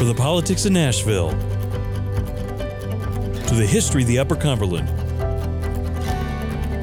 [0.00, 1.28] From the politics of Nashville
[3.32, 4.88] to the history of the Upper Cumberland.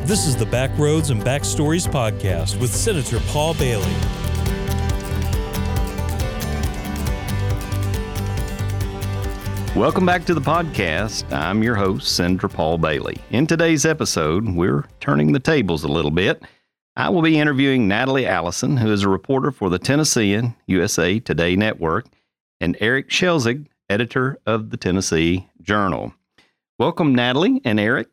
[0.07, 3.91] This is the Backroads and Backstories podcast with Senator Paul Bailey.
[9.75, 11.25] Welcome back to the podcast.
[11.33, 13.17] I'm your host, Senator Paul Bailey.
[13.31, 16.43] In today's episode, we're turning the tables a little bit.
[16.95, 21.55] I will be interviewing Natalie Allison, who is a reporter for the Tennessean USA Today
[21.55, 22.05] Network,
[22.59, 26.13] and Eric Schelzig, editor of the Tennessee Journal.
[26.79, 28.07] Welcome, Natalie and Eric.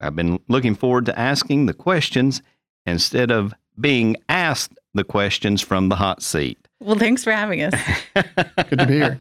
[0.00, 2.42] I've been looking forward to asking the questions
[2.86, 6.58] instead of being asked the questions from the hot seat.
[6.80, 7.74] Well, thanks for having us.
[8.14, 9.20] Good to be here.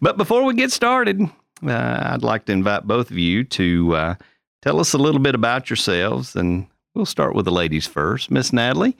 [0.00, 1.20] but before we get started,
[1.66, 4.14] uh, I'd like to invite both of you to uh,
[4.62, 6.34] tell us a little bit about yourselves.
[6.34, 8.30] And we'll start with the ladies first.
[8.30, 8.96] Miss Natalie,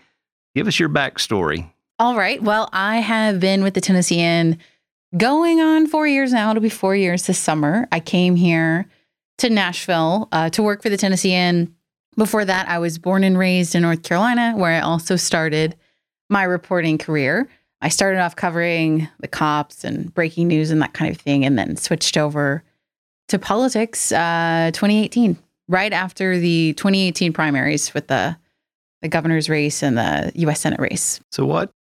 [0.55, 1.71] give us your backstory.
[2.03, 2.43] All right.
[2.43, 4.59] Well, I have been with the Tennessean
[5.17, 6.51] going on four years now.
[6.51, 7.87] It'll be four years this summer.
[7.93, 8.89] I came here
[9.39, 11.73] to Nashville uh, to work for the Tennessean.
[12.17, 15.77] Before that, I was born and raised in North Carolina, where I also started
[16.29, 17.49] my reporting career.
[17.83, 21.57] I started off covering the cops and breaking news and that kind of thing, and
[21.57, 22.65] then switched over
[23.29, 25.39] to politics uh, 2018,
[25.69, 28.37] right after the 2018 primaries with the
[29.03, 30.61] the governor's race and the U.S.
[30.61, 31.21] Senate race.
[31.31, 31.73] So, what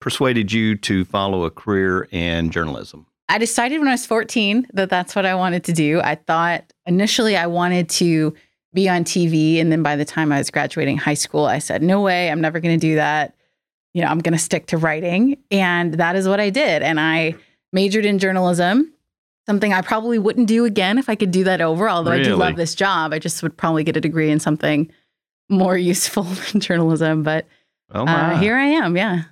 [0.00, 3.06] persuaded you to follow a career in journalism?
[3.28, 6.00] I decided when I was 14 that that's what I wanted to do.
[6.00, 8.34] I thought initially I wanted to
[8.72, 11.82] be on TV, and then by the time I was graduating high school, I said,
[11.82, 13.36] "No way, I'm never going to do that."
[13.96, 15.38] you know, I'm going to stick to writing.
[15.50, 16.82] And that is what I did.
[16.82, 17.34] And I
[17.72, 18.92] majored in journalism,
[19.46, 21.88] something I probably wouldn't do again if I could do that over.
[21.88, 22.24] Although really?
[22.24, 24.92] I do love this job, I just would probably get a degree in something
[25.48, 27.22] more useful than journalism.
[27.22, 27.46] But
[27.90, 28.98] oh uh, here I am.
[28.98, 29.22] Yeah.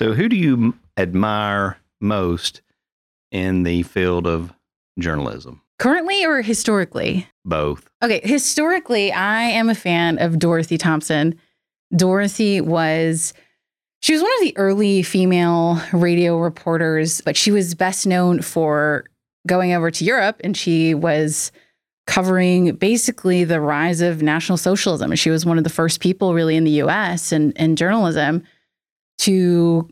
[0.00, 2.62] So, who do you admire most
[3.30, 4.50] in the field of
[4.98, 5.60] journalism?
[5.78, 7.28] Currently or historically?
[7.44, 7.90] Both.
[8.02, 8.22] Okay.
[8.24, 11.38] Historically, I am a fan of Dorothy Thompson.
[11.94, 13.34] Dorothy was
[14.00, 19.04] she was one of the early female radio reporters, but she was best known for
[19.46, 21.52] going over to Europe and she was
[22.06, 25.10] covering basically the rise of National Socialism.
[25.10, 28.44] And she was one of the first people really in the US and in journalism
[29.20, 29.88] to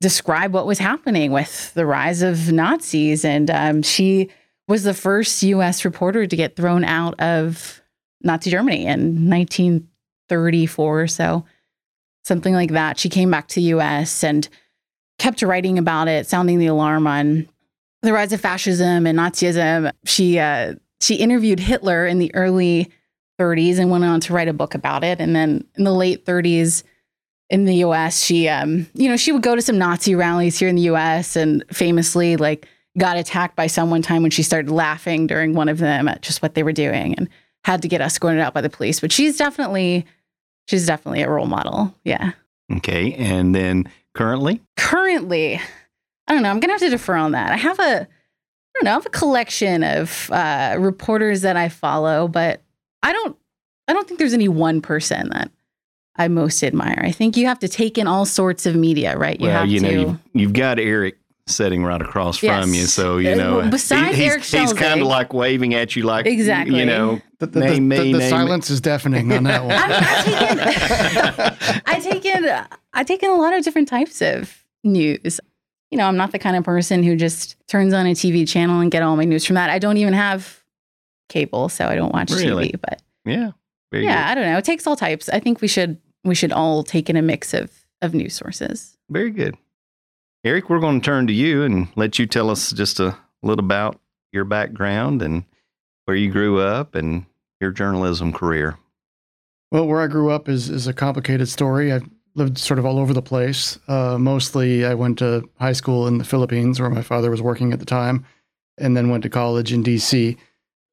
[0.00, 3.24] describe what was happening with the rise of Nazis.
[3.24, 4.30] And um, she
[4.66, 7.80] was the first US reporter to get thrown out of
[8.22, 11.44] Nazi Germany in 1934 or so
[12.24, 12.98] something like that.
[12.98, 14.48] She came back to the US and
[15.18, 17.48] kept writing about it, sounding the alarm on
[18.02, 19.92] the rise of fascism and Nazism.
[20.04, 22.90] She uh, she interviewed Hitler in the early
[23.40, 25.20] 30s and went on to write a book about it.
[25.20, 26.84] And then in the late 30s
[27.50, 30.68] in the US, she um, you know, she would go to some Nazi rallies here
[30.68, 32.66] in the US and famously like
[32.98, 36.42] got attacked by someone time when she started laughing during one of them at just
[36.42, 37.28] what they were doing and
[37.64, 39.00] had to get escorted out by the police.
[39.00, 40.06] But she's definitely
[40.66, 41.94] she's definitely a role model.
[42.04, 42.32] Yeah.
[42.76, 43.12] Okay.
[43.14, 44.62] And then currently?
[44.76, 45.60] Currently,
[46.26, 46.50] I don't know.
[46.50, 47.52] I'm going to have to defer on that.
[47.52, 51.68] I have a, I don't know, I have a collection of uh, reporters that I
[51.68, 52.62] follow, but
[53.02, 53.36] I don't,
[53.88, 55.50] I don't think there's any one person that
[56.16, 57.00] I most admire.
[57.02, 59.40] I think you have to take in all sorts of media, right?
[59.40, 60.00] You well, have you know, to.
[60.00, 62.62] You've, you've got Eric sitting right across yes.
[62.62, 62.86] from you.
[62.86, 66.26] So, you uh, know, besides he, he's, he's kind of like waving at you like,
[66.26, 66.78] exactly.
[66.78, 68.74] you know, the, the, name the, me, the, the silence me.
[68.74, 69.72] is deafening on that one.
[69.76, 74.64] I, take in, I take in, I take in a lot of different types of
[74.84, 75.40] news.
[75.90, 78.80] You know, I'm not the kind of person who just turns on a TV channel
[78.80, 79.68] and get all my news from that.
[79.68, 80.62] I don't even have
[81.28, 82.68] cable, so I don't watch really?
[82.70, 82.80] TV.
[82.80, 83.50] But yeah,
[84.00, 84.30] yeah, good.
[84.30, 84.58] I don't know.
[84.58, 85.28] It takes all types.
[85.28, 87.70] I think we should we should all take in a mix of
[88.00, 88.96] of news sources.
[89.10, 89.56] Very good.
[90.44, 93.64] Eric, we're going to turn to you and let you tell us just a little
[93.64, 94.00] about
[94.32, 95.44] your background and
[96.06, 97.26] where you grew up and
[97.60, 98.76] your journalism career.
[99.70, 101.92] Well, where I grew up is is a complicated story.
[101.92, 103.78] I've lived sort of all over the place.
[103.88, 107.72] Uh, mostly, I went to high school in the Philippines, where my father was working
[107.72, 108.24] at the time,
[108.78, 110.36] and then went to college in D.C.,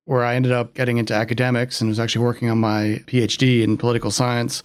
[0.09, 3.77] where I ended up getting into academics and was actually working on my PhD in
[3.77, 4.63] political science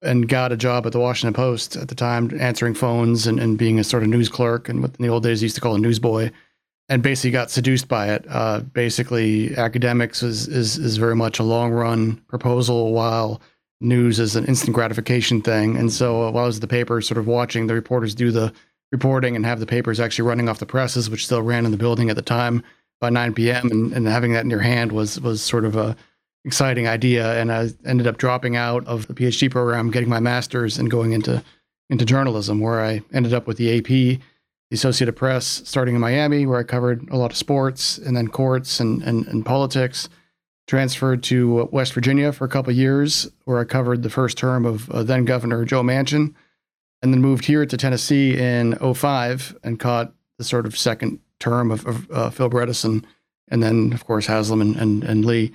[0.00, 3.58] and got a job at the Washington Post at the time, answering phones and, and
[3.58, 5.74] being a sort of news clerk and what in the old days used to call
[5.74, 6.30] a newsboy,
[6.88, 8.24] and basically got seduced by it.
[8.30, 13.42] Uh, basically, academics is, is is very much a long run proposal, while
[13.82, 15.76] news is an instant gratification thing.
[15.76, 18.30] And so, uh, while I was at the paper, sort of watching the reporters do
[18.30, 18.50] the
[18.92, 21.76] reporting and have the papers actually running off the presses, which still ran in the
[21.76, 22.62] building at the time
[23.00, 23.70] by 9 p.m.
[23.70, 25.96] and, and having that in your hand was was sort of a
[26.44, 27.40] exciting idea.
[27.40, 31.12] And I ended up dropping out of the PhD program, getting my master's, and going
[31.12, 31.42] into
[31.88, 34.20] into journalism, where I ended up with the AP
[34.70, 38.28] the Associated Press, starting in Miami, where I covered a lot of sports and then
[38.28, 40.08] courts and, and, and politics.
[40.68, 44.88] Transferred to West Virginia for a couple years, where I covered the first term of
[44.90, 46.32] uh, then Governor Joe Manchin,
[47.02, 51.70] and then moved here to Tennessee in 05 and caught the sort of second term
[51.70, 53.04] of, of uh, Phil Bredesen,
[53.48, 55.52] and then, of course, Haslam and, and, and Lee.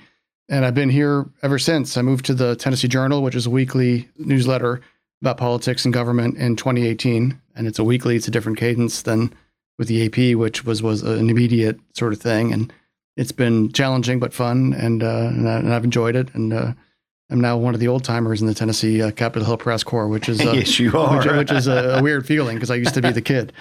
[0.48, 1.96] And I've been here ever since.
[1.96, 4.80] I moved to the Tennessee Journal, which is a weekly newsletter
[5.22, 8.14] about politics and government in 2018 and it's a weekly.
[8.16, 9.32] It's a different cadence than
[9.78, 12.72] with the AP, which was was an immediate sort of thing, and
[13.16, 16.52] it's been challenging but fun, and uh, and, I, have enjoyed it, and.
[16.52, 16.72] Uh,
[17.28, 20.06] I'm now one of the old timers in the Tennessee uh, Capitol Hill Press Corps,
[20.06, 22.76] which is uh, yes, you are, which, which is a, a, weird feeling because I
[22.76, 23.52] used to be the kid.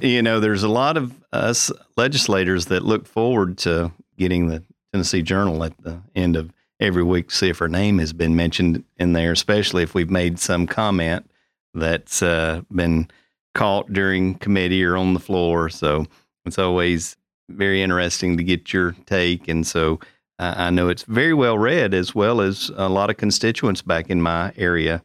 [0.02, 4.62] you know, there's a lot of us legislators that look forward to getting the
[4.92, 8.34] Tennessee Journal at the end of every week to see if her name has been
[8.34, 11.28] mentioned in there, especially if we've made some comment
[11.74, 13.10] that's uh, been
[13.54, 15.68] caught during committee or on the floor.
[15.68, 16.06] So
[16.46, 17.16] it's always
[17.50, 19.48] very interesting to get your take.
[19.48, 20.00] And so
[20.38, 24.22] I know it's very well read, as well as a lot of constituents back in
[24.22, 25.02] my area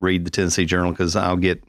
[0.00, 1.62] read the Tennessee Journal because I'll get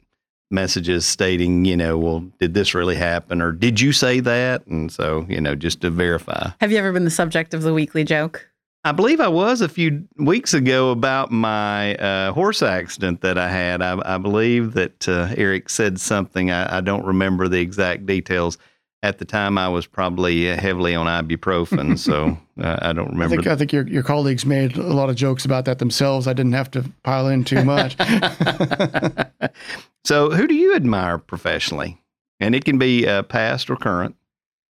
[0.50, 4.66] messages stating, you know, well, did this really happen or did you say that?
[4.66, 6.50] And so, you know, just to verify.
[6.60, 8.48] Have you ever been the subject of the weekly joke?
[8.82, 13.48] I believe I was a few weeks ago about my uh, horse accident that I
[13.48, 13.82] had.
[13.82, 16.50] I, I believe that uh, Eric said something.
[16.50, 18.56] I, I, don't remember the exact details.
[19.02, 23.34] At the time, I was probably heavily on ibuprofen, so uh, I don't remember.
[23.34, 26.26] I think, I think your, your colleagues made a lot of jokes about that themselves.
[26.26, 27.96] I didn't have to pile in too much.
[30.04, 31.98] so, who do you admire professionally?
[32.40, 34.16] And it can be uh, past or current.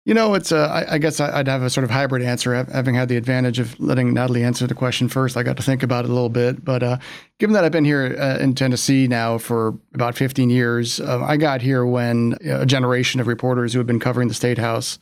[0.04, 0.52] You know, it's.
[0.52, 3.80] Uh, I, guess I'd have a sort of hybrid answer, having had the advantage of
[3.80, 5.38] letting Natalie answer the question first.
[5.38, 6.98] I got to think about it a little bit, but uh,
[7.38, 11.38] given that I've been here uh, in Tennessee now for about 15 years, uh, I
[11.38, 14.98] got here when a generation of reporters who had been covering the state house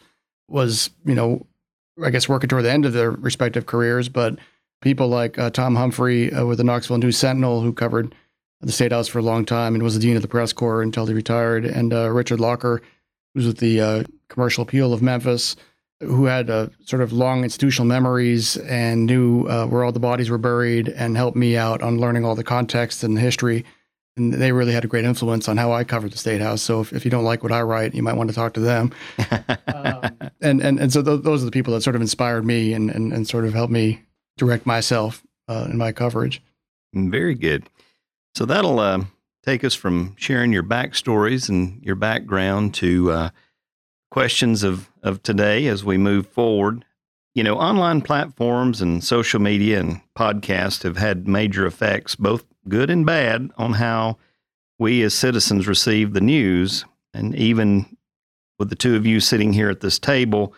[0.50, 1.48] was, you know,
[2.04, 4.10] I guess working toward the end of their respective careers.
[4.10, 4.38] But
[4.82, 8.14] people like uh, Tom Humphrey uh, with the Knoxville News Sentinel, who covered
[8.60, 10.82] the state house for a long time and was the dean of the press corps
[10.82, 12.82] until he retired, and Richard Locker,
[13.34, 15.56] who's with the commercial appeal of Memphis,
[16.02, 20.30] who had uh, sort of long institutional memories and knew uh, where all the bodies
[20.30, 23.66] were buried and helped me out on learning all the context and the history.
[24.16, 26.62] And they really had a great influence on how I covered the State House.
[26.62, 28.60] So if, if you don't like what I write, you might want to talk to
[28.60, 28.94] them.
[29.68, 32.74] um, and, and, and so th- those are the people that sort of inspired me
[32.74, 34.02] and, and, and sort of helped me
[34.38, 36.42] direct myself uh, in my coverage.
[36.94, 37.70] Very good.
[38.36, 39.04] So that'll uh,
[39.50, 43.30] take us from sharing your backstories and your background to uh,
[44.12, 46.86] questions of, of today as we move forward.
[47.34, 52.92] You know, online platforms and social media and podcasts have had major effects, both good
[52.92, 54.20] and bad, on how
[54.78, 56.86] we as citizens receive the news.
[57.16, 57.98] And even
[58.60, 60.54] with the two of you sitting here at this table,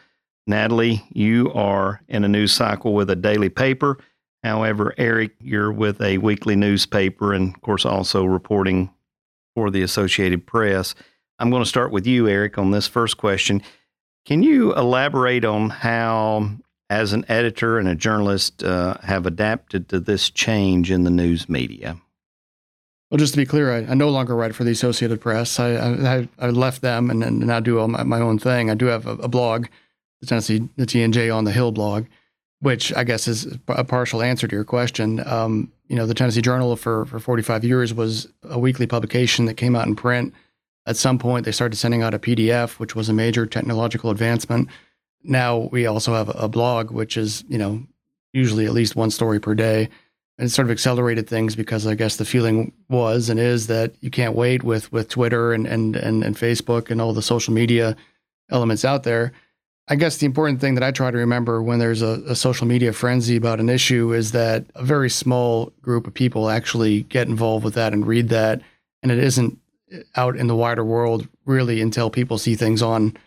[0.48, 4.00] Natalie, you are in a news cycle with a daily paper.
[4.44, 8.92] However, Eric, you're with a weekly newspaper and, of course, also reporting
[9.56, 10.96] for the Associated Press.
[11.38, 13.62] I'm going to start with you, Eric, on this first question.
[14.26, 16.52] Can you elaborate on how,
[16.90, 21.50] as an editor and a journalist, uh, have adapted to this change in the news
[21.50, 21.98] media?
[23.10, 25.60] Well, just to be clear, I, I no longer write for the Associated Press.
[25.60, 28.70] I, I, I left them and, and now do my, my, own thing.
[28.70, 29.68] I do have a, a blog,
[30.22, 32.06] the Tennessee the TNJ on the Hill blog,
[32.62, 35.26] which I guess is a partial answer to your question.
[35.28, 39.56] Um, you know, the Tennessee Journal for for 45 years was a weekly publication that
[39.56, 40.34] came out in print
[40.86, 44.70] at some point, they started sending out a PDF, which was a major technological advancement.
[45.24, 47.84] Now we also have a blog, which is, you know,
[48.34, 49.90] usually at least one story per day.
[50.38, 53.94] And it sort of accelerated things because I guess the feeling was and is that
[54.02, 57.54] you can't wait with with Twitter and and and, and Facebook and all the social
[57.54, 57.96] media
[58.50, 59.34] elements out there.
[59.88, 62.68] I guess the important thing that I try to remember when there's a, a, social
[62.68, 67.28] media frenzy about an issue is that a very small group of people actually get
[67.28, 68.62] involved with that and read that.
[69.04, 69.58] And it isn't
[69.92, 73.18] eh, out in the wider world really until people see things on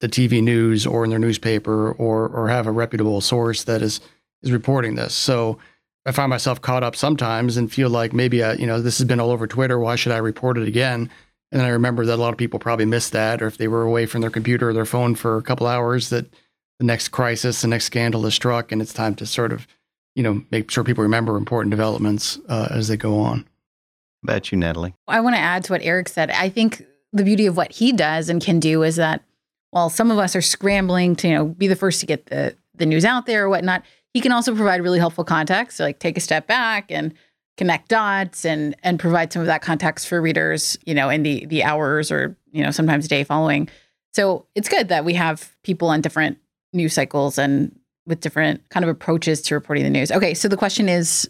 [0.00, 4.00] the TV news or in their newspaper or or have a reputable source that is
[4.42, 5.14] is reporting this.
[5.14, 5.58] So
[6.06, 9.06] I find myself caught up sometimes and feel like maybe I, you know this has
[9.06, 9.78] been all over Twitter.
[9.78, 11.10] Why should I report it again?
[11.52, 13.82] And I remember that a lot of people probably missed that, or if they were
[13.82, 16.26] away from their computer or their phone for a couple hours, that
[16.78, 19.66] the next crisis, the next scandal is struck, and it's time to sort of,
[20.14, 23.46] you know, make sure people remember important developments uh, as they go on
[24.22, 24.94] about you, Natalie?
[25.08, 26.30] I want to add to what Eric said.
[26.30, 29.22] I think the beauty of what he does and can do is that
[29.70, 32.56] while some of us are scrambling to, you know, be the first to get the,
[32.74, 35.98] the news out there or whatnot, he can also provide really helpful context, so like
[35.98, 37.14] take a step back and
[37.60, 41.44] connect dots and and provide some of that context for readers, you know, in the
[41.44, 43.68] the hours or you know, sometimes day following.
[44.14, 46.38] So it's good that we have people on different
[46.72, 50.10] news cycles and with different kind of approaches to reporting the news.
[50.10, 51.28] Okay, so the question is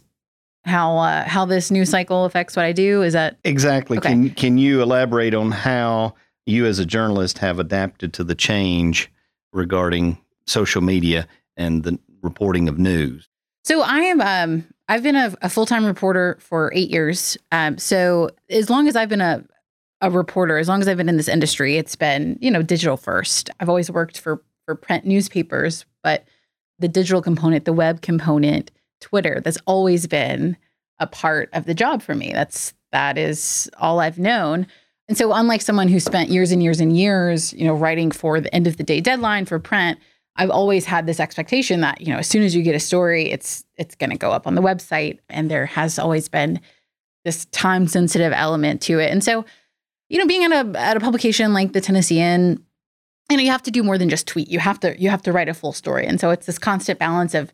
[0.64, 3.02] how uh, how this news cycle affects what I do.
[3.02, 3.98] Is that Exactly.
[3.98, 4.10] Okay.
[4.10, 6.14] Can can you elaborate on how
[6.46, 9.10] you as a journalist have adapted to the change
[9.52, 13.28] regarding social media and the reporting of news?
[13.64, 14.20] So I am.
[14.20, 17.38] Um, I've been a, a full time reporter for eight years.
[17.52, 19.44] Um, so as long as I've been a
[20.02, 22.96] a reporter, as long as I've been in this industry, it's been you know digital
[22.96, 23.50] first.
[23.60, 26.24] I've always worked for for print newspapers, but
[26.80, 30.56] the digital component, the web component, Twitter, that's always been
[30.98, 32.32] a part of the job for me.
[32.32, 34.66] That's that is all I've known.
[35.08, 38.40] And so unlike someone who spent years and years and years, you know, writing for
[38.40, 40.00] the end of the day deadline for print,
[40.36, 43.30] I've always had this expectation that, you know, as soon as you get a story,
[43.30, 46.60] it's it's going to go up on the website and there has always been
[47.24, 49.10] this time sensitive element to it.
[49.10, 49.44] And so,
[50.08, 52.64] you know, being at a at a publication like the Tennessean,
[53.30, 54.48] you know, you have to do more than just tweet.
[54.48, 56.06] You have to you have to write a full story.
[56.06, 57.52] And so it's this constant balance of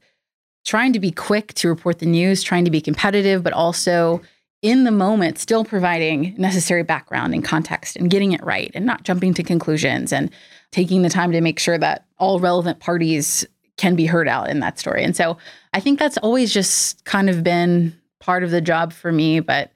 [0.65, 4.21] trying to be quick to report the news, trying to be competitive, but also
[4.63, 9.05] in the moment still providing necessary background and context and getting it right and not
[9.05, 10.31] jumping to conclusions and
[10.73, 13.47] taking the time to make sure that all relevant parties
[13.77, 15.05] can be heard out in that story.
[15.05, 15.37] And so
[15.73, 19.73] I think that's always just kind of been part of the job for me, but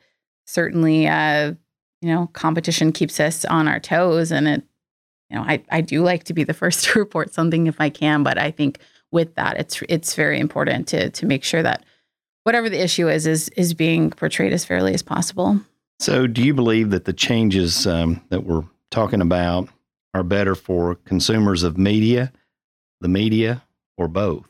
[0.46, 1.54] certainly uh
[2.00, 4.62] you know, competition keeps us on our toes and it
[5.28, 7.90] you know, I I do like to be the first to report something if I
[7.90, 8.78] can, but I think
[9.12, 11.84] with that it's it's very important to to make sure that
[12.44, 15.60] whatever the issue is is is being portrayed as fairly as possible.
[15.98, 19.68] So, do you believe that the changes um, that we're talking about
[20.14, 22.32] are better for consumers of media,
[23.00, 23.62] the media,
[23.96, 24.44] or both?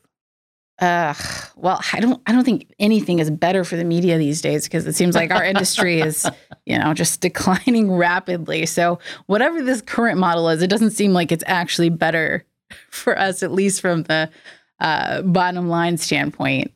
[0.80, 1.12] Uh,
[1.56, 4.86] well, I don't I don't think anything is better for the media these days because
[4.86, 6.26] it seems like our industry is,
[6.64, 8.64] you know, just declining rapidly.
[8.64, 12.46] So, whatever this current model is, it doesn't seem like it's actually better
[12.90, 14.30] for us at least from the
[14.80, 16.72] uh, bottom line standpoint.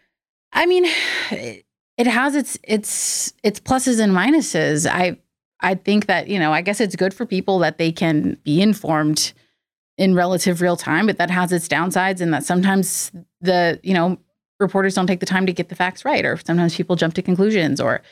[0.52, 0.84] I mean,
[1.30, 1.64] it,
[1.96, 4.86] it has its its its pluses and minuses.
[4.86, 5.16] I
[5.64, 8.60] I think that, you know, I guess it's good for people that they can be
[8.60, 9.32] informed
[9.96, 14.18] in relative real time, but that has its downsides and that sometimes the, you know,
[14.60, 17.22] reporters don't take the time to get the facts right or sometimes people jump to
[17.22, 18.02] conclusions or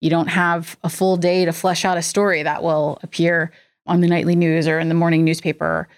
[0.00, 3.52] you don't have a full day to flesh out a story that will appear
[3.86, 5.88] on the nightly news or in the morning newspaper.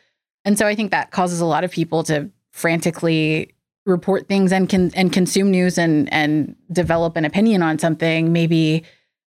[0.45, 3.55] And so I think that causes a lot of people to frantically
[3.87, 8.83] report things and can and consume news and and develop an opinion on something maybe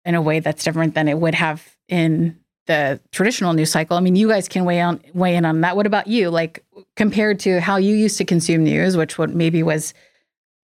[0.07, 3.97] in a way that's different than it would have in the traditional news cycle.
[3.97, 5.77] I mean, you guys can weigh on weigh in on that.
[5.77, 6.31] What about you?
[6.31, 6.65] Like
[6.97, 9.93] compared to how you used to consume news, which what maybe was,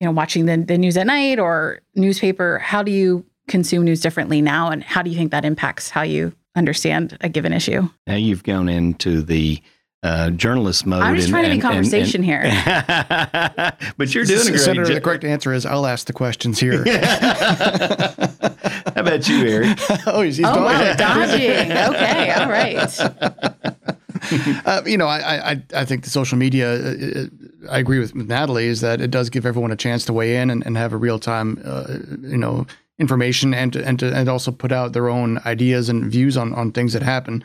[0.00, 4.00] you know, watching the, the news at night or newspaper, how do you consume news
[4.00, 7.88] differently now and how do you think that impacts how you understand a given issue?
[8.06, 9.60] Now you've gone into the
[10.04, 11.02] uh, journalist mode.
[11.02, 12.42] I'm just and- trying to be and- and- conversation here.
[13.96, 14.94] but you're doing a great Senator, job.
[14.94, 16.82] the correct answer is I'll ask the questions here.
[18.94, 19.78] How about you, Eric?
[20.06, 21.48] oh, he's, he's Oh, wow, dodging.
[21.48, 21.72] dodging.
[21.94, 23.00] Okay, all right.
[24.66, 26.72] uh, you know, I, I I think the social media.
[26.72, 27.24] uh, uh,
[27.70, 30.36] I agree with, with Natalie is that it does give everyone a chance to weigh
[30.36, 31.84] in and, and have a real time, uh,
[32.20, 32.66] you know,
[32.98, 36.52] information and to, and to, and also put out their own ideas and views on
[36.54, 37.44] on things that happen.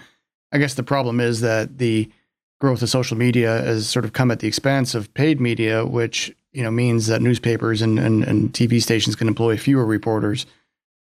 [0.51, 2.10] I guess the problem is that the
[2.60, 6.36] growth of social media has sort of come at the expense of paid media, which
[6.51, 10.46] you know means that newspapers and, and, and TV stations can employ fewer reporters,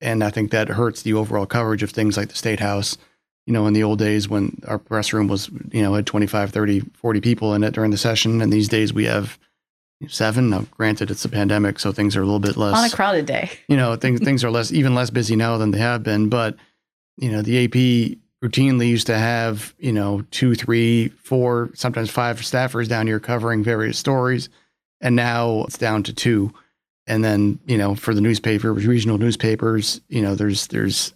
[0.06, 2.98] and I think that hurts the overall coverage of things like the State House
[3.46, 6.52] you know, in the old days when our press room was, you know, had 25,
[6.52, 8.42] 30, 40 people in it during the session.
[8.42, 9.38] And these days we have
[10.08, 10.50] seven.
[10.50, 13.26] Now, granted, it's a pandemic, so things are a little bit less, On a crowded
[13.26, 13.52] day.
[13.68, 16.28] you know, things, things are less, even less busy now than they have been.
[16.28, 16.56] But,
[17.18, 22.40] you know, the AP routinely used to have, you know, two, three, four, sometimes five
[22.40, 24.50] staffers down here covering various stories.
[25.02, 26.52] And now it's down to two.
[27.08, 31.14] And then, you know, for the newspaper, regional newspapers, you know, there's, there's,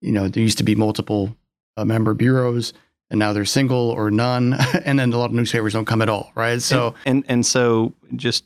[0.00, 1.34] you know, there used to be multiple
[1.76, 2.72] uh, member bureaus,
[3.10, 6.08] and now they're single or none, and then a lot of newspapers don't come at
[6.08, 6.60] all, right?
[6.60, 8.44] So, and and so just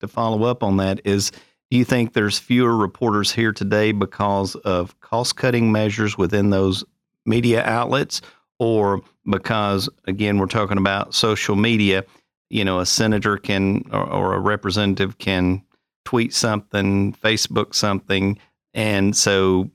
[0.00, 1.30] to follow up on that is
[1.70, 6.84] do you think there's fewer reporters here today because of cost cutting measures within those
[7.24, 8.20] media outlets
[8.58, 12.04] or because again we're talking about social media
[12.48, 15.62] you know a senator can or, or a representative can
[16.04, 18.38] tweet something facebook something
[18.74, 19.70] and so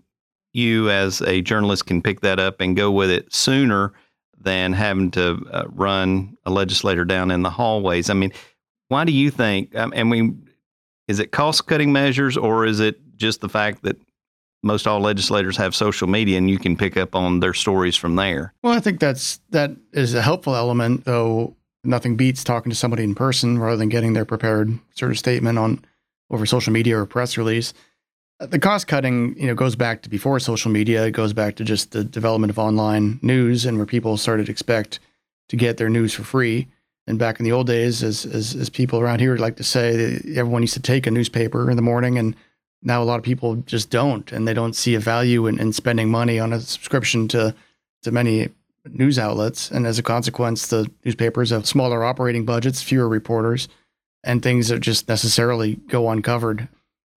[0.54, 3.92] you as a journalist can pick that up and go with it sooner
[4.40, 8.10] than having to uh, run a legislator down in the hallways.
[8.10, 8.32] I mean,
[8.88, 9.76] why do you think?
[9.76, 10.48] Um, I mean,
[11.08, 13.98] is it cost cutting measures or is it just the fact that
[14.64, 18.16] most all legislators have social media and you can pick up on their stories from
[18.16, 18.52] there.
[18.64, 23.04] Well, I think that's that is a helpful element, though nothing beats talking to somebody
[23.04, 25.86] in person rather than getting their prepared sort of statement on
[26.30, 27.74] over social media or press release.
[28.40, 31.06] Uh, the cost cutting, you know, goes back to before social media.
[31.06, 34.52] It goes back to just the development of online news and where people started to
[34.52, 35.00] expect
[35.50, 36.68] to get their news for free.
[37.08, 40.20] And back in the old days, as as, as people around here like to say,
[40.36, 42.36] everyone used to take a newspaper in the morning, and
[42.82, 45.72] now a lot of people just don't, and they don't see a value in, in
[45.72, 47.54] spending money on a subscription to
[48.02, 48.50] to many
[48.90, 53.68] news outlets, and as a consequence, the newspapers have smaller operating budgets, fewer reporters,
[54.26, 56.68] and things that just necessarily go uncovered.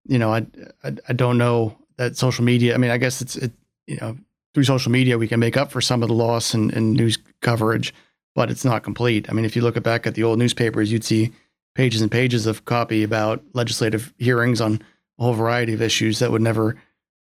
[0.06, 0.46] You know, I,
[0.84, 2.76] I, I don't know that social media.
[2.76, 3.52] I mean, I guess it's it.
[3.88, 4.18] You know,
[4.54, 7.18] through social media, we can make up for some of the loss in, in news
[7.42, 7.94] coverage
[8.38, 9.28] but it's not complete.
[9.28, 11.34] I mean, if you look back at the old newspapers, you'd see
[11.74, 14.80] pages and pages of copy about legislative hearings on
[15.18, 16.76] a whole variety of issues that would never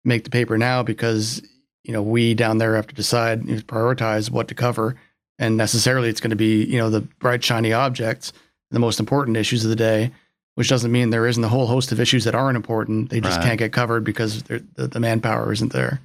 [0.04, 1.40] make the paper now because
[1.84, 4.94] you know we down there have to decide prioritize what to cover
[5.38, 8.32] and necessarily it's going to be you know the bright shiny objects
[8.70, 10.10] the most important issues of the day
[10.56, 13.38] which doesn't mean there isn't a whole host of issues that aren't important they just
[13.38, 13.46] Right.
[13.46, 16.00] can't get covered because the, the manpower isn't there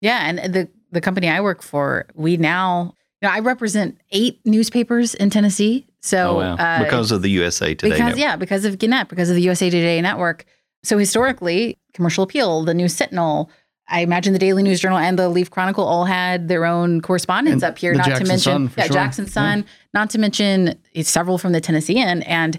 [0.00, 4.40] Yeah, and the the company I work for, we now, you know, I represent eight
[4.46, 5.86] newspapers in Tennessee.
[6.00, 6.54] So oh, wow.
[6.54, 7.90] uh, because of the USA Today.
[7.90, 8.18] because Network.
[8.18, 10.46] yeah, because of Gannett, because of the USA Today network.
[10.84, 13.50] So historically, Commercial Appeal, the News Sentinel,
[13.88, 17.62] I imagine the Daily News Journal and the Leaf Chronicle all had their own correspondents
[17.62, 17.94] And up here.
[17.94, 18.92] Not to mention Sun, yeah, sure.
[18.92, 19.64] Jackson Sun.
[19.94, 22.22] Not to mention several from the Tennessean.
[22.22, 22.58] And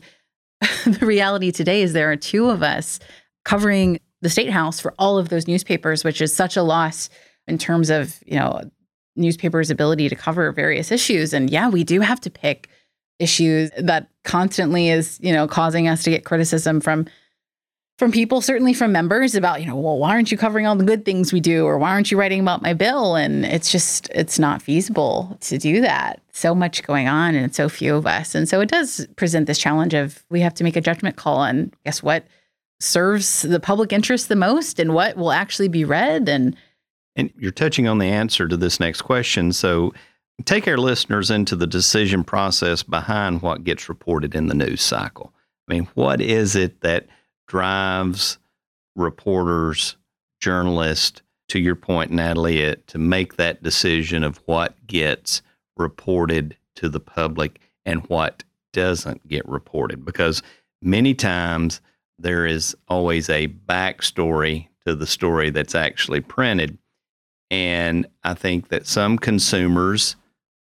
[0.86, 3.00] the reality today is there are two of us
[3.46, 7.10] covering the state house for all of those newspapers, which is such a loss
[7.48, 8.62] in terms of you know
[9.16, 11.34] newspapers' ability to cover various issues.
[11.34, 12.70] And yeah, we do have to pick
[13.20, 17.06] issues that constantly is you know causing us to get criticism from
[18.00, 20.86] from people certainly from members about you know well why aren't you covering all the
[20.86, 21.66] good things we do?
[21.66, 23.16] Or why aren't you writing about my bill?
[23.16, 26.22] And it's just it's not feasible to do that.
[26.32, 28.34] So much going on and so few of us.
[28.34, 31.40] And so it does present this challenge of we have to make a judgment call
[31.40, 32.26] on guess what
[32.80, 36.30] serves the public interest the most and what will actually be read?
[36.30, 36.56] And
[37.18, 39.52] And you're touching on the answer to this next question.
[39.52, 39.94] So
[40.46, 45.34] take our listeners into the decision process behind what gets reported in the news cycle.
[45.68, 47.08] I mean, what is it that
[47.50, 48.38] drives
[48.96, 49.98] reporters,
[50.40, 55.42] journalists, to your point, Natalie, it, to make that decision of what gets
[55.76, 60.06] reported to the public and what doesn't get reported?
[60.06, 60.44] Because
[60.82, 61.82] many times
[62.20, 66.78] there is always a backstory to the story that's actually printed.
[67.50, 70.16] And I think that some consumers,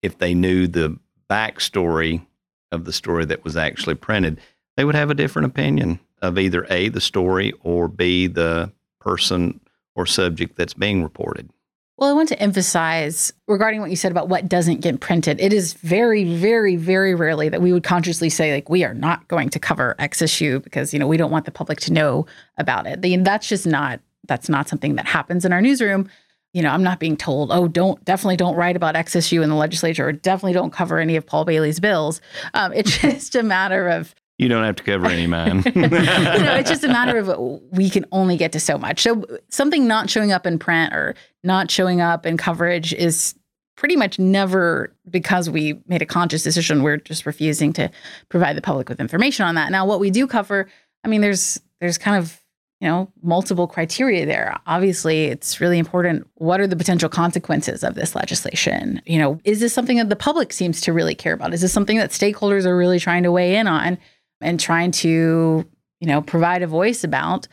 [0.02, 0.96] if they knew the
[1.28, 2.24] backstory
[2.70, 4.40] of the story that was actually printed,
[4.76, 9.60] they would have a different opinion of either A, the story, or B, the person
[9.94, 11.50] or subject that's being reported.
[11.98, 15.40] Well, I want to emphasize regarding what you said about what doesn't get printed.
[15.40, 19.26] It is very, very, very rarely that we would consciously say, like, we are not
[19.28, 22.26] going to cover X issue because, you know, we don't want the public to know
[22.58, 23.00] about it.
[23.24, 26.10] That's just not, that's not something that happens in our newsroom.
[26.52, 29.48] You know, I'm not being told, oh, don't, definitely don't write about X issue in
[29.48, 32.20] the legislature or definitely don't cover any of Paul Bailey's bills.
[32.52, 35.62] Um, it's just a matter of, You don't have to cover any mine.
[35.64, 39.02] you know, it's just a matter of we can only get to so much.
[39.02, 43.34] So something not showing up in print or not showing up in coverage is
[43.76, 46.82] pretty much never because we made a conscious decision.
[46.82, 47.90] We're just refusing to
[48.28, 49.70] provide the public with information on that.
[49.70, 50.68] Now, what we do cover,
[51.04, 52.40] I mean, there's there's kind of
[52.80, 54.54] you know multiple criteria there.
[54.66, 56.28] Obviously, it's really important.
[56.34, 59.00] What are the potential consequences of this legislation?
[59.06, 61.54] You know, is this something that the public seems to really care about?
[61.54, 63.98] Is this something that stakeholders are really trying to weigh in on?
[64.40, 65.66] And trying to
[66.00, 67.48] you know provide a voice about.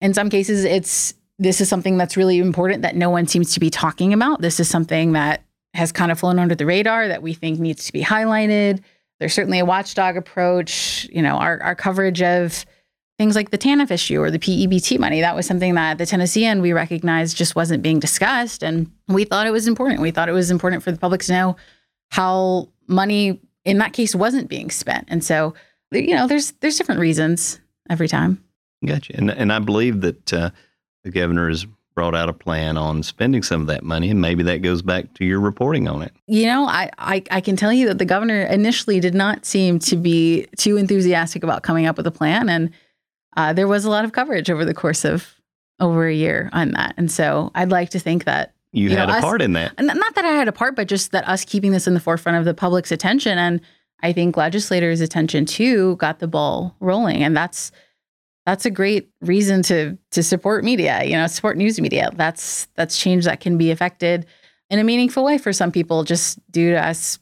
[0.00, 3.60] In some cases it's this is something that's really important that no one seems to
[3.60, 4.42] be talking about.
[4.42, 7.86] This is something that has kind of flown under the radar that we think needs
[7.86, 8.82] to be highlighted.
[9.18, 12.64] There's certainly a watchdog approach you know our, our coverage of
[13.20, 15.20] things like the TANF issue or the PEBT money.
[15.20, 19.46] That was something that the Tennessean we recognized just wasn't being discussed and we thought
[19.46, 20.00] it was important.
[20.00, 21.56] We thought it was important for the public to know
[22.10, 25.04] how money in that case wasn't being spent.
[25.08, 25.52] And so
[25.92, 28.42] you know, there's there's different reasons every time.
[28.84, 29.14] Gotcha.
[29.16, 30.50] And, and I believe that uh,
[31.04, 34.42] the governor has brought out a plan on spending some of that money, and maybe
[34.44, 36.12] that goes back to your reporting on it.
[36.26, 39.78] You know, I, I I can tell you that the governor initially did not seem
[39.80, 42.70] to be too enthusiastic about coming up with a plan, and
[43.36, 45.34] uh, there was a lot of coverage over the course of
[45.78, 46.94] over a year on that.
[46.96, 49.52] And so I'd like to think that You, You had know, a us- part in
[49.54, 49.72] that.
[49.82, 52.38] not that I had a part, but just that us keeping this in the forefront
[52.38, 53.60] of the public's attention and
[54.02, 57.22] I think legislators' attention too got the ball rolling.
[57.22, 57.72] And that's
[58.46, 62.10] that's a great reason to to support media, you know, support news media.
[62.14, 64.26] That's that's change that can be affected
[64.70, 67.18] in a meaningful way for some people just due to us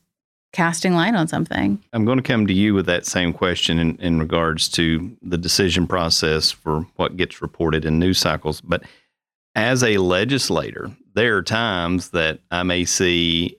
[0.52, 1.82] casting light on something.
[1.92, 5.36] I'm going to come to you with that same question in, in regards to the
[5.36, 8.60] decision process for what gets reported in news cycles.
[8.60, 8.82] But
[9.54, 13.58] as a legislator, there are times that I may see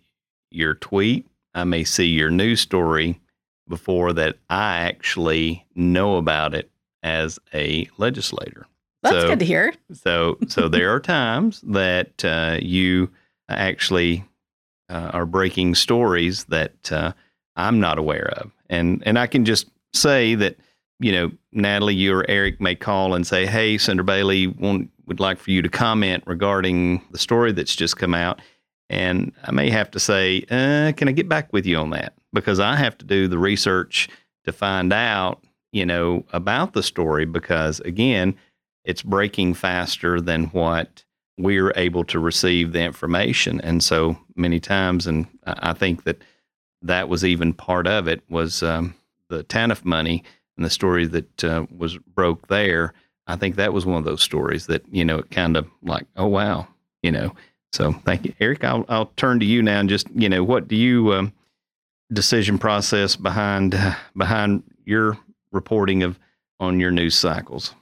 [0.49, 3.19] your tweet, I may see your news story
[3.67, 6.69] before that I actually know about it
[7.03, 8.67] as a legislator.
[9.03, 9.73] That's so, good to hear.
[9.93, 13.09] So, so there are times that uh, you
[13.47, 14.25] actually
[14.89, 17.13] uh, are breaking stories that uh,
[17.55, 20.57] I'm not aware of, and and I can just say that
[20.99, 25.19] you know Natalie, you or Eric may call and say, "Hey, Senator Bailey, want, would
[25.19, 28.41] like for you to comment regarding the story that's just come out,"
[28.89, 32.13] and I may have to say, uh, "Can I get back with you on that?"
[32.33, 34.09] Because I have to do the research
[34.45, 37.25] to find out, you know, about the story.
[37.25, 38.35] Because again,
[38.83, 41.03] it's breaking faster than what
[41.37, 43.61] we're able to receive the information.
[43.61, 46.21] And so many times, and I think that
[46.81, 48.95] that was even part of it, was um,
[49.29, 50.23] the TANF money
[50.57, 52.93] and the story that uh, was broke there.
[53.27, 56.07] I think that was one of those stories that, you know, it kind of like,
[56.17, 56.67] oh, wow,
[57.03, 57.33] you know.
[57.71, 58.33] So thank you.
[58.39, 61.33] Eric, I'll, I'll turn to you now and just, you know, what do you, um,
[62.11, 65.17] decision process behind, uh, behind your
[65.51, 66.19] reporting of
[66.59, 67.73] on your news cycles?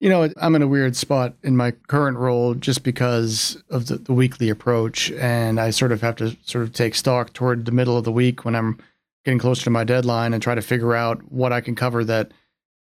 [0.00, 3.96] You know, I'm in a weird spot in my current role just because of the,
[3.96, 5.10] the, weekly approach.
[5.12, 8.12] And I sort of have to sort of take stock toward the middle of the
[8.12, 8.78] week when I'm
[9.24, 12.30] getting closer to my deadline and try to figure out what I can cover that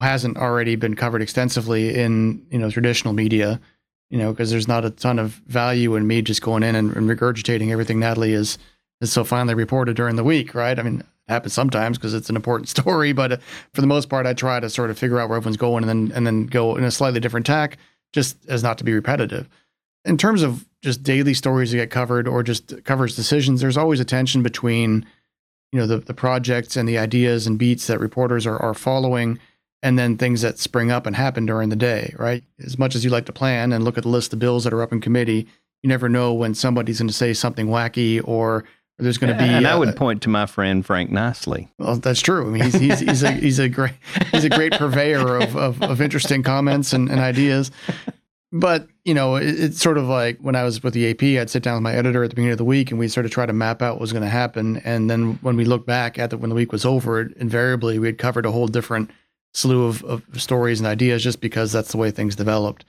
[0.01, 3.59] hasn't already been covered extensively in, you know, traditional media,
[4.11, 6.97] you know, because there's not a ton of value in me just going in and,
[6.97, 8.59] and regurgitating everything Natalie is,
[9.01, 10.79] is so finally reported during the week, right?
[10.79, 13.13] I mean, it happens sometimes because it's an important story.
[13.13, 13.37] But uh,
[13.75, 15.89] for the most part, I try to sort of figure out where everyone's going and
[15.89, 17.77] then and then go in a slightly different tack,
[18.13, 19.49] just as not to be repetitive.
[20.05, 24.01] In terms of just daily stories that get covered or just covers decisions, there's always
[24.01, 25.05] a tension between
[25.73, 29.39] you know the the projects and the ideas and beats that reporters are are following.
[29.83, 32.43] And then things that spring up and happen during the day, right?
[32.59, 34.73] As much as you like to plan and look at the list of bills that
[34.73, 35.47] are up in committee,
[35.83, 38.65] you never know when somebody's going to say something wacky or
[38.99, 39.49] there's going to be.
[39.49, 41.69] And I would uh, point to my friend Frank Niceley.
[41.79, 42.47] Well, that's true.
[42.47, 43.95] I mean, he's he's, he's a he's a great
[44.33, 47.71] he's a great purveyor of of, of interesting comments and, and ideas.
[48.51, 51.51] But you know, it, it's sort of like when I was with the AP, I'd
[51.51, 53.31] sit down with my editor at the beginning of the week, and we sort of
[53.31, 54.79] try to map out what was going to happen.
[54.79, 58.09] And then when we look back at the when the week was over, invariably we
[58.09, 59.11] had covered a whole different
[59.55, 62.85] slew of, of stories and ideas just because that's the way things developed.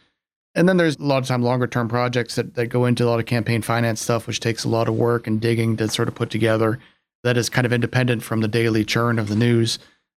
[0.56, 3.10] And then there's a lot of time longer term projects that, that go into a
[3.10, 6.08] lot of campaign finance stuff, which takes a lot of work and digging to sort
[6.08, 6.80] of put together
[7.24, 9.78] that is kind of independent from the daily churn of the news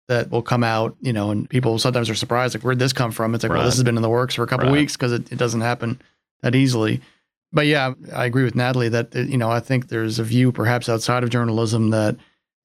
[0.08, 3.12] that will come out, you know, and people sometimes are surprised, like, where'd this come
[3.12, 3.34] from?
[3.34, 3.58] It's like, right.
[3.58, 4.72] well, this has been in the works for a couple right.
[4.72, 6.00] weeks because it, it doesn't happen
[6.42, 7.00] that easily.
[7.52, 10.88] But yeah, I agree with Natalie that, you know, I think there's a view perhaps
[10.88, 12.16] outside of journalism that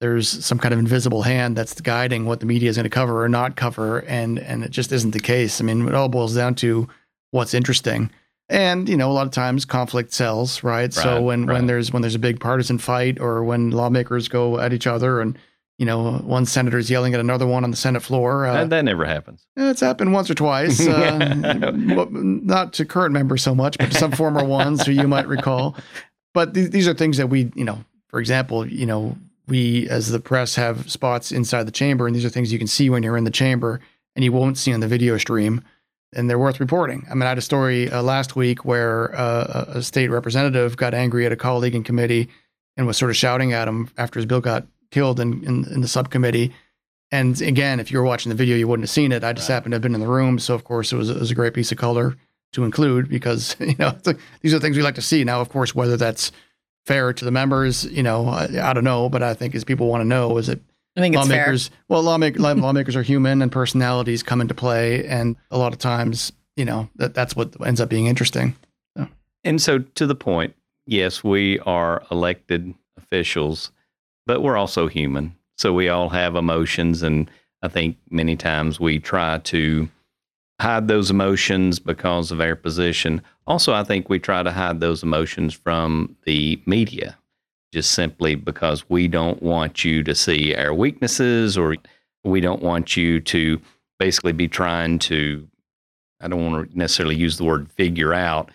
[0.01, 3.23] there's some kind of invisible hand that's guiding what the media is going to cover
[3.23, 3.99] or not cover.
[3.99, 5.61] And, and it just isn't the case.
[5.61, 6.87] I mean, it all boils down to
[7.31, 8.09] what's interesting.
[8.47, 10.83] And you know, a lot of times conflict sells, right?
[10.83, 11.55] right so when right.
[11.55, 15.19] when there's when there's a big partisan fight or when lawmakers go at each other
[15.19, 15.37] and
[15.79, 18.85] you know one senator's yelling at another one on the Senate floor, uh, that, that,
[18.85, 19.47] never happens.
[19.57, 24.11] It's happened once or twice, uh, not to current members so much, but to some
[24.11, 25.75] former ones who you might recall.
[26.35, 30.11] But th- these are things that we, you know, for example, you know, we as
[30.11, 33.03] the press have spots inside the chamber, and these are things you can see when
[33.03, 33.79] you're in the chamber,
[34.15, 35.61] and you won't see on the video stream
[36.15, 37.05] and they're worth reporting.
[37.09, 40.93] I mean, I had a story uh, last week where uh, a state representative got
[40.93, 42.29] angry at a colleague in committee
[42.77, 45.81] and was sort of shouting at him after his bill got killed in, in, in
[45.81, 46.53] the subcommittee.
[47.11, 49.23] And again, if you were watching the video, you wouldn't have seen it.
[49.23, 49.55] I just right.
[49.55, 51.35] happened to have been in the room, so of course it was, it was a
[51.35, 52.15] great piece of color
[52.53, 55.23] to include because you know like, these are things we like to see.
[55.23, 56.31] Now, of course, whether that's
[56.85, 59.87] fair to the members, you know, I, I don't know, but I think as people
[59.87, 60.61] want to know, is it
[60.95, 61.77] I think it's lawmakers, fair.
[61.89, 66.31] Well, lawmakers, lawmakers are human, and personalities come into play, and a lot of times,
[66.55, 68.55] you know, that that's what ends up being interesting.
[68.97, 69.07] So.
[69.43, 73.71] And so, to the point, yes, we are elected officials,
[74.25, 75.35] but we're also human.
[75.57, 77.29] So we all have emotions, and
[77.61, 79.89] I think many times we try to
[80.59, 83.21] hide those emotions because of our position.
[83.47, 87.17] Also, I think we try to hide those emotions from the media
[87.73, 91.75] just simply because we don't want you to see our weaknesses or
[92.23, 93.59] we don't want you to
[93.99, 95.45] basically be trying to,
[96.21, 98.49] I don't want to necessarily use the word figure out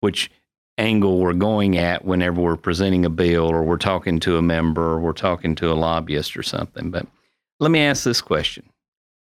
[0.00, 0.30] which
[0.78, 4.92] angle we're going at whenever we're presenting a bill or we're talking to a member
[4.92, 6.90] or we're talking to a lobbyist or something.
[6.90, 7.06] But
[7.60, 8.68] let me ask this question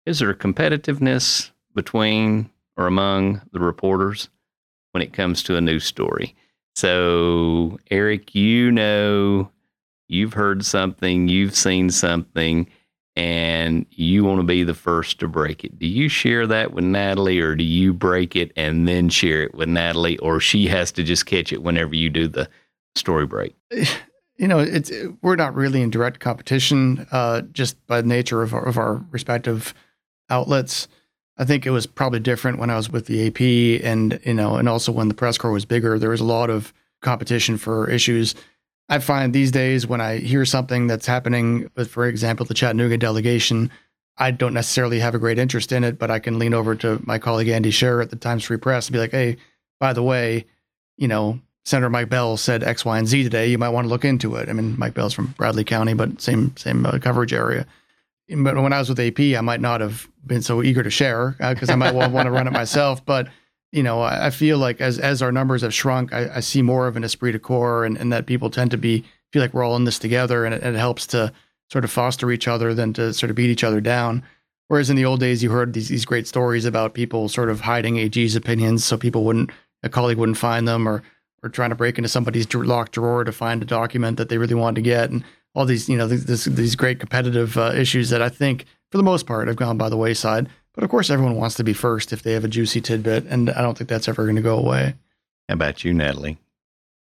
[0.06, 4.28] Is there competitiveness between or among the reporters
[4.92, 6.34] when it comes to a news story.
[6.74, 9.50] So, Eric, you know,
[10.08, 12.68] you've heard something, you've seen something,
[13.14, 15.78] and you want to be the first to break it.
[15.78, 19.54] Do you share that with Natalie, or do you break it and then share it
[19.54, 22.48] with Natalie, or she has to just catch it whenever you do the
[22.94, 23.56] story break?
[24.38, 28.54] You know, it's we're not really in direct competition, uh, just by the nature of
[28.54, 29.72] our, of our respective
[30.30, 30.88] outlets.
[31.38, 34.56] I think it was probably different when I was with the AP, and you know,
[34.56, 35.98] and also when the press corps was bigger.
[35.98, 38.34] There was a lot of competition for issues.
[38.88, 42.98] I find these days when I hear something that's happening with, for example, the Chattanooga
[42.98, 43.70] delegation,
[44.18, 47.00] I don't necessarily have a great interest in it, but I can lean over to
[47.04, 49.38] my colleague Andy Sher at the Times Free Press and be like, "Hey,
[49.80, 50.44] by the way,
[50.98, 53.48] you know, Senator Mike Bell said X, Y, and Z today.
[53.48, 56.20] You might want to look into it." I mean, Mike Bell's from Bradley County, but
[56.20, 57.66] same same uh, coverage area.
[58.28, 61.34] But when I was with AP, I might not have been so eager to share
[61.38, 63.04] because uh, I might want to run it myself.
[63.12, 63.28] But
[63.72, 66.60] you know, I, I, feel like as as our numbers have shrunk, I, I, see
[66.60, 69.54] more of an esprit de corps, and, and that people tend to be feel like
[69.54, 71.32] we're all in this together, and it, it, helps to
[71.70, 74.22] sort of foster each other than to sort of beat each other down.
[74.68, 77.62] Whereas in the old days, you heard these these great stories about people sort of
[77.62, 79.50] hiding AG's opinions so people wouldn't
[79.82, 81.02] a colleague wouldn't find them, or
[81.42, 84.54] or trying to break into somebody's locked drawer to find a document that they really
[84.54, 88.22] wanted to get, and all these you know these these great competitive uh, issues that
[88.22, 90.48] I think for the most part have gone by the wayside.
[90.74, 93.50] But of course, everyone wants to be first if they have a juicy tidbit, and
[93.50, 94.94] I don't think that's ever going to go away.
[95.48, 96.38] How about you, Natalie?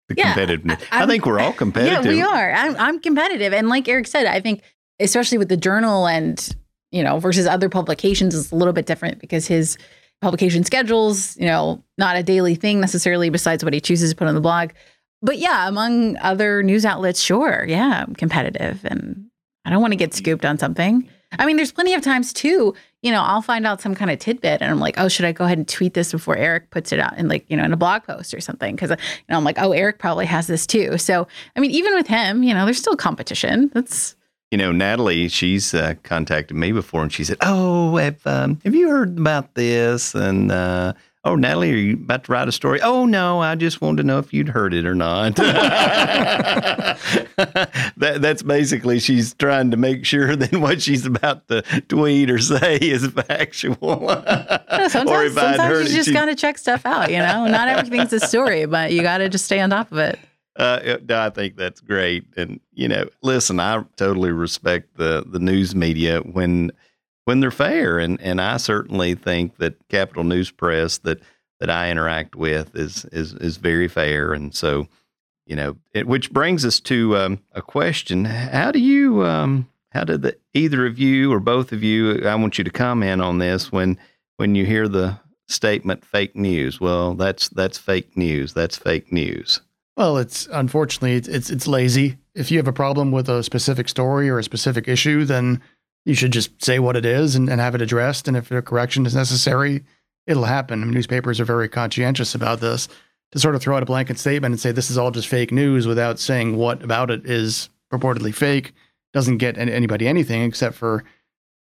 [0.08, 0.84] The yeah, competitiveness.
[0.92, 2.06] I, I, think we're all competitive.
[2.06, 2.52] Yeah, we are.
[2.52, 4.62] I'm, I'm competitive, and like Eric said, I think
[5.00, 6.56] especially with the journal and
[6.92, 9.80] you know versus other publications is a little bit different because his
[10.22, 13.30] publication schedules, you know, not a daily thing necessarily.
[13.30, 14.72] Besides what he chooses to put on the blog,
[15.26, 19.26] but yeah, among other news outlets, sure, yeah, I'm competitive, and
[19.66, 21.10] I don't want to get scooped on something.
[21.40, 24.20] I mean, there's plenty of times too, you know, I'll find out some kind of
[24.20, 26.92] tidbit and I'm like, oh, should I go ahead and tweet this before Eric puts
[26.92, 28.76] it out in like, you know, in a blog post or something?
[28.78, 28.96] Cause, you
[29.30, 30.98] know, I'm like, oh, Eric probably has this too.
[30.98, 33.70] So, I mean, even with him, you know, there's still competition.
[33.74, 34.16] That's,
[34.52, 38.74] you know, Natalie, she's uh, contacted me before and she said, oh, have, um, have
[38.74, 40.16] you heard about this?
[40.16, 40.94] And, uh,
[41.26, 42.80] Oh, Natalie, are you about to write a story?
[42.82, 45.36] Oh, no, I just wanted to know if you'd heard it or not.
[45.38, 47.00] that,
[47.98, 52.76] that's basically she's trying to make sure that what she's about to tweet or say
[52.76, 54.08] is factual.
[54.88, 57.48] Sometimes sometimes you just got to check stuff out, you know?
[57.48, 60.20] Not everything's a story, but you got to just stay on top of it.
[60.58, 62.26] Uh, I think that's great.
[62.38, 66.72] And, you know, listen, I totally respect the, the news media when–
[67.26, 68.00] when they're fair.
[68.00, 71.20] And and I certainly think that Capital News Press that
[71.60, 74.34] that I interact with is is is very fair.
[74.34, 74.88] And so,
[75.46, 80.04] you know, it, which brings us to um, a question: How do you um, how
[80.04, 82.26] did the, either of you or both of you?
[82.26, 83.98] I want you to comment on this when
[84.38, 88.54] when you hear the statement "fake news." Well, that's that's fake news.
[88.54, 89.62] That's fake news.
[89.98, 92.18] Well, it's unfortunately it's, it's it's lazy.
[92.34, 95.62] If you have a problem with a specific story or a specific issue, then
[96.06, 98.28] you should just say what it is and, and have it addressed.
[98.28, 99.84] And if a correction is necessary,
[100.28, 100.82] it'll happen.
[100.82, 102.88] I mean, newspapers are very conscientious about this.
[103.32, 105.52] To sort of throw out a blanket statement and say this is all just fake
[105.52, 108.72] news without saying what about it is purportedly fake
[109.14, 111.04] doesn't get anybody anything except for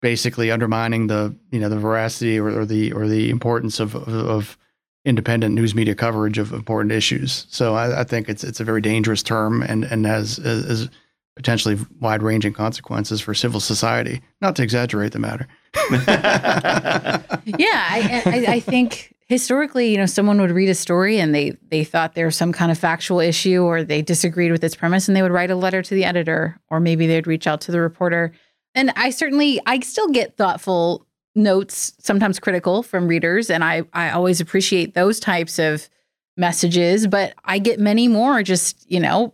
[0.01, 4.07] basically undermining the you know the veracity or, or the or the importance of, of,
[4.07, 4.57] of
[5.05, 7.47] independent news media coverage of important issues.
[7.49, 10.89] So I, I, think it's it's a very dangerous term and and has, has
[11.35, 15.47] potentially wide ranging consequences for civil society, not to exaggerate the matter.
[15.95, 21.57] yeah, I, I, I, think historically, you know, someone would read a story and they
[21.69, 25.07] they thought there was some kind of factual issue or they disagreed with its premise
[25.07, 27.71] and they would write a letter to the editor or maybe they'd reach out to
[27.71, 28.33] the reporter.
[28.75, 34.09] And I certainly I still get thoughtful notes, sometimes critical from readers, and I I
[34.09, 35.89] always appreciate those types of
[36.35, 39.33] messages, but I get many more just, you know,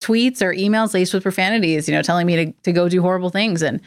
[0.00, 3.30] tweets or emails laced with profanities, you know, telling me to, to go do horrible
[3.30, 3.62] things.
[3.62, 3.80] And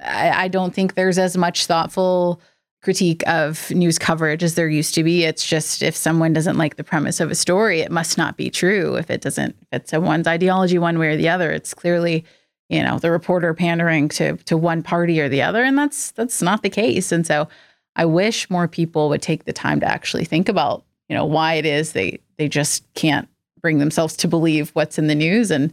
[0.00, 2.40] I, I don't think there's as much thoughtful
[2.82, 5.24] critique of news coverage as there used to be.
[5.24, 8.50] It's just if someone doesn't like the premise of a story, it must not be
[8.50, 8.96] true.
[8.96, 12.24] If it doesn't, if it's a one's ideology one way or the other, it's clearly,
[12.68, 15.64] you know, the reporter pandering to to one party or the other.
[15.64, 17.10] And that's that's not the case.
[17.10, 17.48] And so
[17.96, 21.54] I wish more people would take the time to actually think about, you know, why
[21.54, 23.28] it is they they just can't
[23.64, 25.72] bring themselves to believe what's in the news and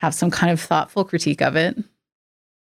[0.00, 1.78] have some kind of thoughtful critique of it.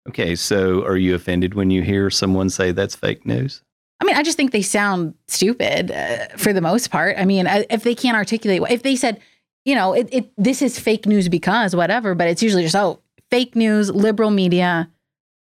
[0.09, 3.61] Okay, so are you offended when you hear someone say that's fake news?
[4.01, 7.19] I mean, I just think they sound stupid uh, for the most part.
[7.19, 9.19] I mean, uh, if they can't articulate, if they said,
[9.63, 12.99] you know, it, it this is fake news because whatever, but it's usually just oh,
[13.29, 14.89] fake news, liberal media,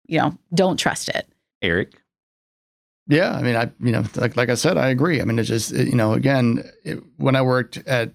[0.06, 1.28] you know, don't trust it.
[1.62, 2.02] Eric,
[3.10, 5.20] Yeah, I mean, I you know, like like I said, I agree.
[5.20, 8.13] I mean, it's just you know, again, it, when I worked at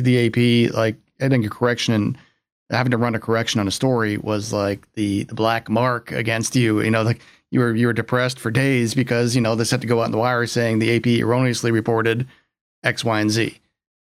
[0.00, 2.18] the AP, like editing a correction and
[2.70, 6.56] having to run a correction on a story was like the the black mark against
[6.56, 6.80] you.
[6.80, 9.80] You know, like you were you were depressed for days because you know this had
[9.82, 12.26] to go out in the wire saying the AP erroneously reported
[12.82, 13.58] X, Y, and Z.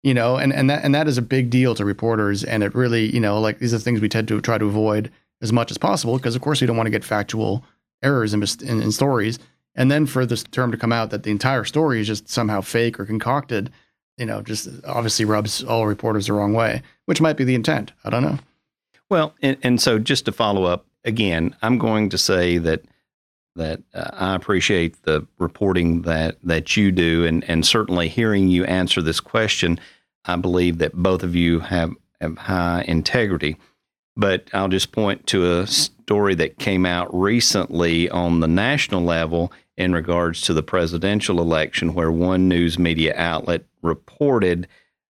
[0.04, 2.76] You know, and and that and that is a big deal to reporters, and it
[2.76, 5.72] really you know like these are things we tend to try to avoid as much
[5.72, 7.64] as possible because of course we don't want to get factual
[8.04, 9.40] errors in, in, in stories
[9.78, 12.62] and then for this term to come out that the entire story is just somehow
[12.62, 13.72] fake or concocted,
[14.18, 17.92] you know, just obviously rubs all reporters the wrong way, which might be the intent.
[18.04, 18.40] I don't know.
[19.10, 22.84] Well, and, and so just to follow up again, I'm going to say that
[23.56, 28.66] that uh, I appreciate the reporting that that you do, and and certainly hearing you
[28.66, 29.80] answer this question,
[30.26, 33.58] I believe that both of you have have high integrity.
[34.16, 39.52] But I'll just point to a story that came out recently on the national level
[39.78, 44.68] in regards to the presidential election, where one news media outlet reported,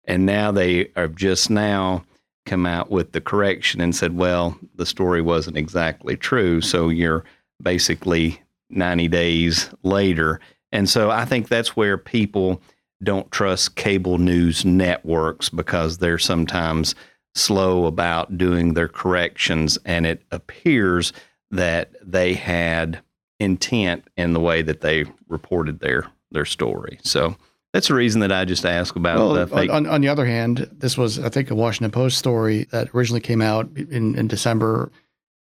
[0.05, 2.03] and now they have just now
[2.45, 6.61] come out with the correction and said, well, the story wasn't exactly true.
[6.61, 7.23] So you're
[7.61, 10.39] basically 90 days later.
[10.71, 12.61] And so I think that's where people
[13.03, 16.95] don't trust cable news networks because they're sometimes
[17.35, 19.77] slow about doing their corrections.
[19.85, 21.13] And it appears
[21.51, 23.01] that they had
[23.43, 26.99] intent in the way that they reported their their story.
[27.03, 27.35] So
[27.73, 29.69] that's the reason that I just asked about well, the fake.
[29.71, 33.21] On, on, the other hand, this was I think a Washington Post story that originally
[33.21, 34.91] came out in, in December,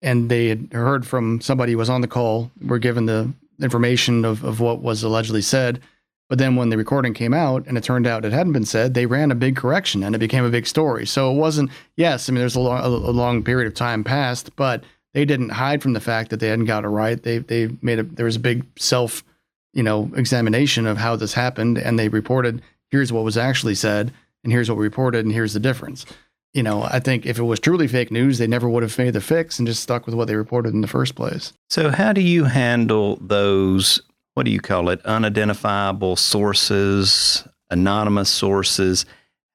[0.03, 2.51] and they had heard from somebody who was on the call.
[2.63, 5.81] Were given the information of, of what was allegedly said.
[6.29, 8.95] But then when the recording came out and it turned out it hadn't been said,
[8.95, 11.05] they ran a big correction and it became a big story.
[11.05, 14.55] So it wasn't, yes, I mean, there's a long, a long period of time passed,
[14.55, 17.23] but they didn't hide from the fact that they hadn't got it right.
[17.23, 19.25] They they made a there was a big self,
[19.73, 24.12] you know, examination of how this happened, and they reported here's what was actually said,
[24.42, 26.05] and here's what we reported, and here's the difference.
[26.53, 29.12] You know, I think if it was truly fake news, they never would have made
[29.12, 31.53] the fix and just stuck with what they reported in the first place.
[31.68, 34.03] So, how do you handle those?
[34.35, 35.05] What do you call it?
[35.05, 39.07] Unidentifiable sources, anonymous sources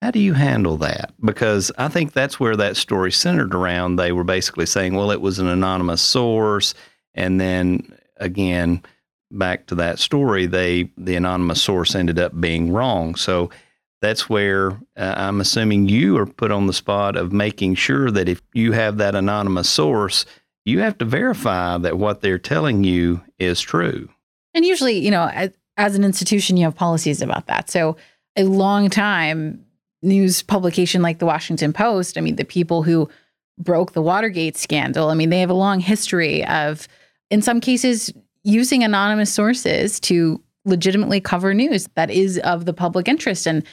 [0.05, 1.11] how do you handle that?
[1.19, 3.95] Because I think that's where that story centered around.
[3.95, 6.75] They were basically saying, well, it was an anonymous source.
[7.15, 8.83] And then again,
[9.31, 13.15] back to that story, they the anonymous source ended up being wrong.
[13.15, 13.49] So
[13.99, 18.29] that's where uh, I'm assuming you are put on the spot of making sure that
[18.29, 20.27] if you have that anonymous source,
[20.65, 24.07] you have to verify that what they're telling you is true.
[24.53, 27.71] And usually, you know, as, as an institution, you have policies about that.
[27.71, 27.97] So
[28.35, 29.64] a long time
[30.05, 33.09] news publication like the Washington Post, I mean, the people who
[33.57, 36.87] broke the Watergate scandal, I mean, they have a long history of,
[37.29, 38.13] in some cases,
[38.43, 43.47] using anonymous sources to legitimately cover news that is of the public interest.
[43.47, 43.63] And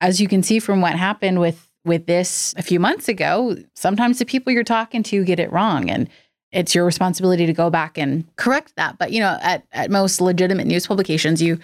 [0.00, 4.20] as you can see from what happened with with this a few months ago, sometimes
[4.20, 5.90] the people you're talking to get it wrong.
[5.90, 6.08] And
[6.52, 8.98] it's your responsibility to go back and correct that.
[8.98, 11.58] But you know, at, at most legitimate news publications, you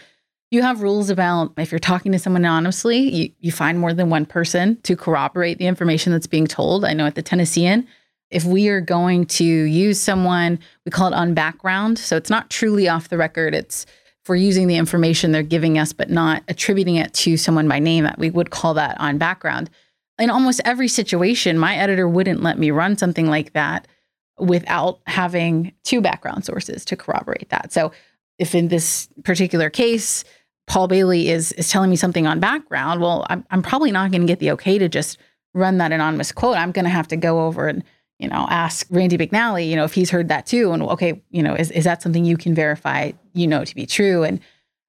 [0.51, 4.09] you have rules about if you're talking to someone anonymously, you, you find more than
[4.09, 6.85] one person to corroborate the information that's being told.
[6.85, 7.87] I know at the Tennessean,
[8.31, 11.99] if we are going to use someone, we call it on background.
[11.99, 13.55] So it's not truly off the record.
[13.55, 13.87] It's
[14.25, 18.09] for using the information they're giving us, but not attributing it to someone by name.
[18.19, 19.71] We would call that on background.
[20.19, 23.87] In almost every situation, my editor wouldn't let me run something like that
[24.39, 27.73] without having two background sources to corroborate that.
[27.73, 27.93] So
[28.39, 30.25] if in this particular case,
[30.69, 34.21] Paul Bailey is is telling me something on background, well, I'm, I'm probably not going
[34.21, 35.19] to get the okay to just
[35.55, 36.57] run that anonymous quote.
[36.57, 37.83] I'm going to have to go over and
[38.19, 41.43] you know ask Randy McNally, you know, if he's heard that too, and okay, you
[41.43, 44.41] know, is is that something you can verify, you know, to be true, and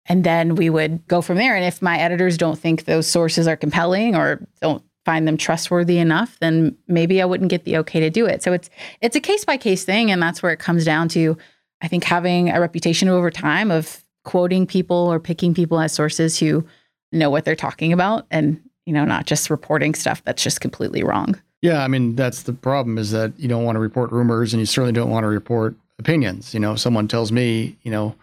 [0.06, 1.56] and then we would go from there.
[1.56, 5.98] And if my editors don't think those sources are compelling or don't find them trustworthy
[5.98, 8.44] enough, then maybe I wouldn't get the okay to do it.
[8.44, 8.70] So it's
[9.02, 11.38] it's a case by case thing, and that's where it comes down to.
[11.82, 16.38] I think having a reputation over time of quoting people or picking people as sources
[16.38, 16.64] who
[17.12, 21.04] know what they're talking about and you know not just reporting stuff that's just completely
[21.04, 24.54] wrong yeah i mean that's the problem is that you don't want to report rumors
[24.54, 27.90] and you certainly don't want to report opinions you know if someone tells me you
[27.90, 28.14] know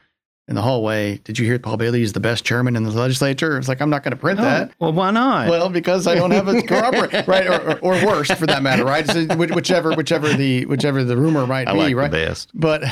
[0.49, 3.59] in the hallway, did you hear Paul Bailey is the best chairman in the legislature?
[3.59, 4.71] It's like, I'm not going to print oh, that.
[4.79, 5.49] Well, why not?
[5.49, 7.49] Well, because I don't have a corroborate, right?
[7.49, 9.05] Or, or, or, worse for that matter, right?
[9.09, 12.11] So whichever, whichever the, whichever the rumor might I be, like right?
[12.13, 12.53] The best.
[12.55, 12.85] But,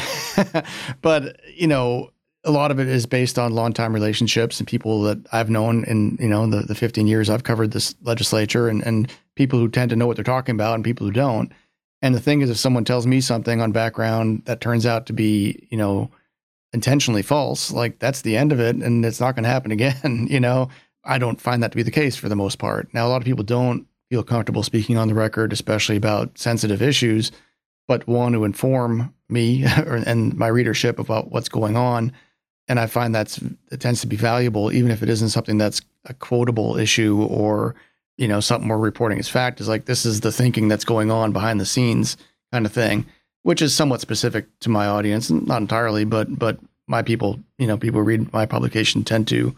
[1.00, 2.10] but, you know,
[2.44, 6.16] a lot of it is based on long-time relationships and people that I've known in
[6.20, 9.90] you know the, the 15 years I've covered this legislature and, and people who tend
[9.90, 11.52] to know what they're talking about and people who don't.
[12.02, 15.12] And the thing is, if someone tells me something on background that turns out to
[15.12, 16.10] be you know
[16.72, 20.26] intentionally false, like that's the end of it and it's not going to happen again.
[20.30, 20.68] you know,
[21.04, 22.92] I don't find that to be the case for the most part.
[22.92, 26.82] Now, a lot of people don't feel comfortable speaking on the record, especially about sensitive
[26.82, 27.32] issues,
[27.88, 32.12] but want to inform me and my readership about what's going on.
[32.68, 33.38] And I find that's
[33.70, 37.74] it tends to be valuable, even if it isn't something that's a quotable issue or
[38.16, 39.60] you know something we're reporting as fact.
[39.60, 42.16] Is like this is the thinking that's going on behind the scenes,
[42.52, 43.06] kind of thing,
[43.42, 47.76] which is somewhat specific to my audience, not entirely, but but my people, you know,
[47.76, 49.54] people who read my publication tend to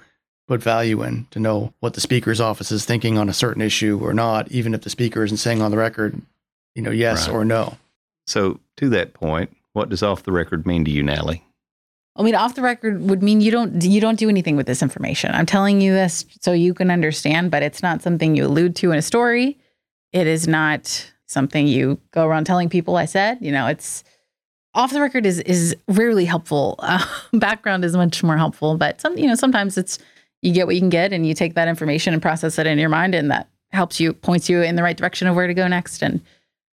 [0.47, 3.99] put value in to know what the speaker's office is thinking on a certain issue
[4.01, 6.21] or not, even if the speaker isn't saying on the record,
[6.75, 7.35] you know, yes right.
[7.35, 7.77] or no.
[8.27, 11.45] So, to that point, what does off the record mean to you, Natalie?
[12.19, 14.83] I mean, off the record would mean you don't you don't do anything with this
[14.83, 15.33] information.
[15.33, 18.91] I'm telling you this so you can understand, but it's not something you allude to
[18.93, 19.59] in a story.
[20.13, 23.39] It is not something you go around telling people I said.
[23.41, 24.03] You know, it's
[24.75, 26.77] off the record is is rarely helpful.
[26.79, 27.05] Uh,
[27.35, 29.99] background is much more helpful, but some you know sometimes it's
[30.43, 32.79] you get what you can get and you take that information and process it in
[32.79, 35.55] your mind and that helps you points you in the right direction of where to
[35.55, 36.21] go next and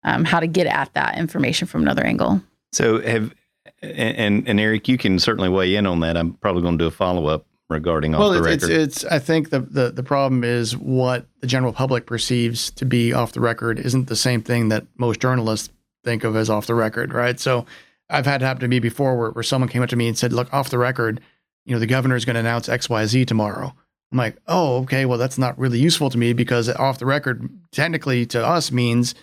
[0.04, 3.34] um, how to get at that information from another angle so have
[3.82, 6.88] and and eric you can certainly weigh in on that i'm probably going to do
[6.88, 8.70] a follow-up regarding off well, the record.
[8.70, 12.86] It's, it's I think the, the the problem is what the general public perceives to
[12.86, 15.70] be off the record isn't the same thing that most journalists
[16.04, 17.38] think of as off the record, right?
[17.40, 17.66] So
[18.10, 20.18] I've had it happen to me before where, where someone came up to me and
[20.18, 21.20] said, "Look, off the record,
[21.66, 23.76] you know, the governor is going to announce XYZ tomorrow.
[24.12, 27.50] I'm like, oh, okay, well, that's not really useful to me because off the record,
[27.74, 29.14] technically to us means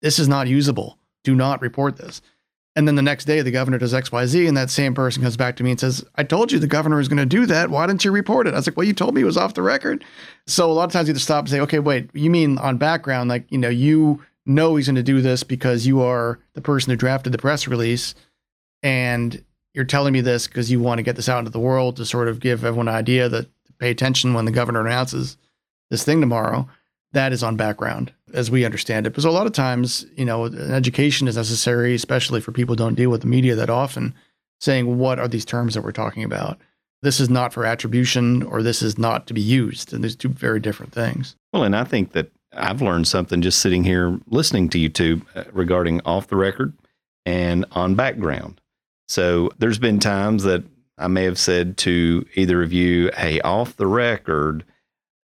[0.00, 0.98] this is not usable.
[1.24, 2.22] Do not report this.
[2.76, 5.56] And then the next day, the governor does XYZ, and that same person comes back
[5.56, 7.68] to me and says, I told you the governor is going to do that.
[7.68, 8.54] Why didn't you report it?
[8.54, 10.04] I was like, Well, you told me it was off the record.
[10.46, 12.58] So a lot of times you have to stop and say, Okay, wait, you mean
[12.58, 16.38] on background, like, you know, you know he's going to do this because you are
[16.54, 18.14] the person who drafted the press release.
[18.82, 19.44] And
[19.74, 22.04] you're telling me this because you want to get this out into the world to
[22.04, 23.48] sort of give everyone an idea that
[23.78, 25.36] pay attention when the governor announces
[25.90, 26.68] this thing tomorrow.
[27.12, 29.10] That is on background, as we understand it.
[29.10, 32.78] Because a lot of times, you know, an education is necessary, especially for people who
[32.78, 34.14] don't deal with the media that often,
[34.60, 36.58] saying what are these terms that we're talking about.
[37.02, 40.28] This is not for attribution, or this is not to be used, and there's two
[40.28, 41.34] very different things.
[41.52, 45.22] Well, and I think that I've learned something just sitting here listening to you two
[45.34, 46.74] uh, regarding off the record
[47.24, 48.60] and on background.
[49.08, 50.62] So there's been times that
[50.98, 54.64] I may have said to either of you, hey, off the record.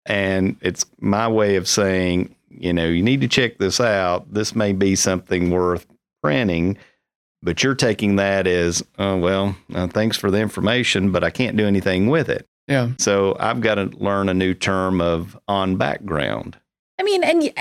[0.05, 4.33] And it's my way of saying, you know, you need to check this out.
[4.33, 5.85] This may be something worth
[6.21, 6.77] printing,
[7.41, 11.57] but you're taking that as, oh, well, uh, thanks for the information, but I can't
[11.57, 12.47] do anything with it.
[12.67, 12.89] Yeah.
[12.99, 16.57] So I've got to learn a new term of on background.
[16.99, 17.51] I mean, and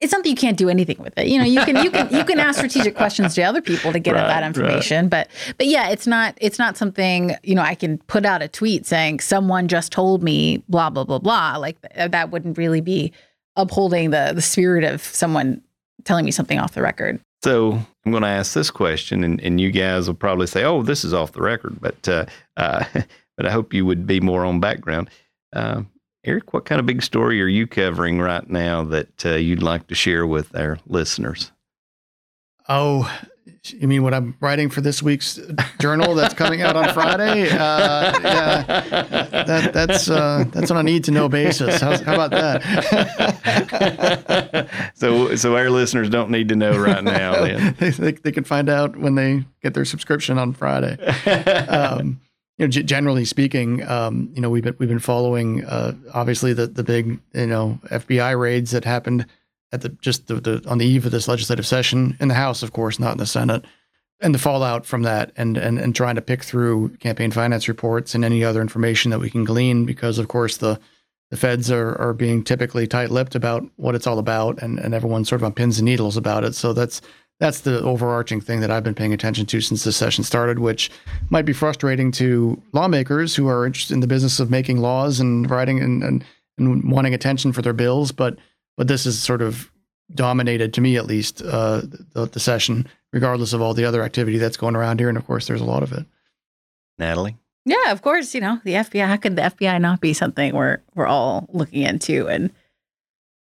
[0.00, 1.26] it's something you can't do anything with it.
[1.26, 3.98] You know, you can you can you can ask strategic questions to other people to
[3.98, 5.10] get right, at that information, right.
[5.10, 8.48] but but yeah, it's not it's not something you know I can put out a
[8.48, 11.56] tweet saying someone just told me blah blah blah blah.
[11.56, 13.12] Like that wouldn't really be
[13.56, 15.62] upholding the the spirit of someone
[16.04, 17.20] telling me something off the record.
[17.42, 17.72] So
[18.04, 21.04] I'm going to ask this question, and, and you guys will probably say, "Oh, this
[21.04, 22.26] is off the record," but uh,
[22.56, 22.84] uh,
[23.36, 25.10] but I hope you would be more on background.
[25.52, 25.82] Uh,
[26.24, 29.86] Eric, what kind of big story are you covering right now that uh, you'd like
[29.86, 31.52] to share with our listeners?
[32.68, 33.08] Oh,
[33.72, 35.38] you mean what I'm writing for this week's
[35.80, 37.48] journal that's coming out on Friday?
[37.50, 38.62] Uh, yeah,
[39.46, 41.80] that, that's uh, that's on a need to know basis.
[41.80, 42.62] How's, how about that?
[44.94, 47.44] so, so our listeners don't need to know right now.
[47.78, 50.96] they, they, they, can find out when they get their subscription on Friday.
[51.68, 52.20] Um,
[52.58, 56.52] you know, g- generally speaking, um, you know, we've been we've been following uh, obviously
[56.52, 59.26] the the big you know FBI raids that happened
[59.72, 62.62] at the just the, the, on the eve of this legislative session in the House,
[62.62, 63.64] of course, not in the Senate,
[64.20, 68.14] and the fallout from that, and and and trying to pick through campaign finance reports
[68.14, 70.78] and any other information that we can glean, because of course the
[71.30, 75.28] the feds are are being typically tight-lipped about what it's all about, and and everyone's
[75.28, 76.54] sort of on pins and needles about it.
[76.54, 77.02] So that's
[77.38, 80.90] that's the overarching thing that I've been paying attention to since this session started, which
[81.28, 85.50] might be frustrating to lawmakers who are interested in the business of making laws and
[85.50, 86.24] writing and, and,
[86.56, 88.10] and wanting attention for their bills.
[88.10, 88.38] But
[88.76, 89.70] but this is sort of
[90.14, 94.38] dominated, to me at least, uh, the, the session, regardless of all the other activity
[94.38, 95.08] that's going around here.
[95.08, 96.06] And of course, there's a lot of it.
[96.98, 97.36] Natalie.
[97.64, 98.34] Yeah, of course.
[98.34, 99.06] You know, the FBI.
[99.06, 102.52] How could the FBI not be something we're we're all looking into and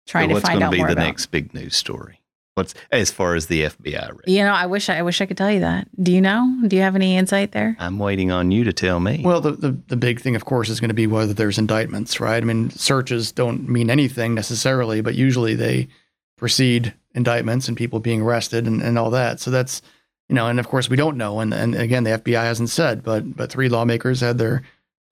[0.07, 0.79] trying so to find out more about?
[0.79, 2.21] What's going to be the next big news story?
[2.55, 4.11] What's as far as the FBI?
[4.11, 4.29] Rate?
[4.29, 5.89] You know, I wish I, I wish I could tell you that.
[6.01, 6.61] Do you know?
[6.67, 7.77] Do you have any insight there?
[7.81, 9.23] I'm waiting on you to tell me.
[9.25, 12.21] Well, the the, the big thing, of course, is going to be whether there's indictments,
[12.21, 12.41] right?
[12.41, 15.89] I mean, searches don't mean anything necessarily, but usually they
[16.37, 19.41] precede indictments and people being arrested and, and all that.
[19.41, 19.83] So that's
[20.29, 21.41] you know, and of course we don't know.
[21.41, 24.63] And and again, the FBI hasn't said, but but three lawmakers had their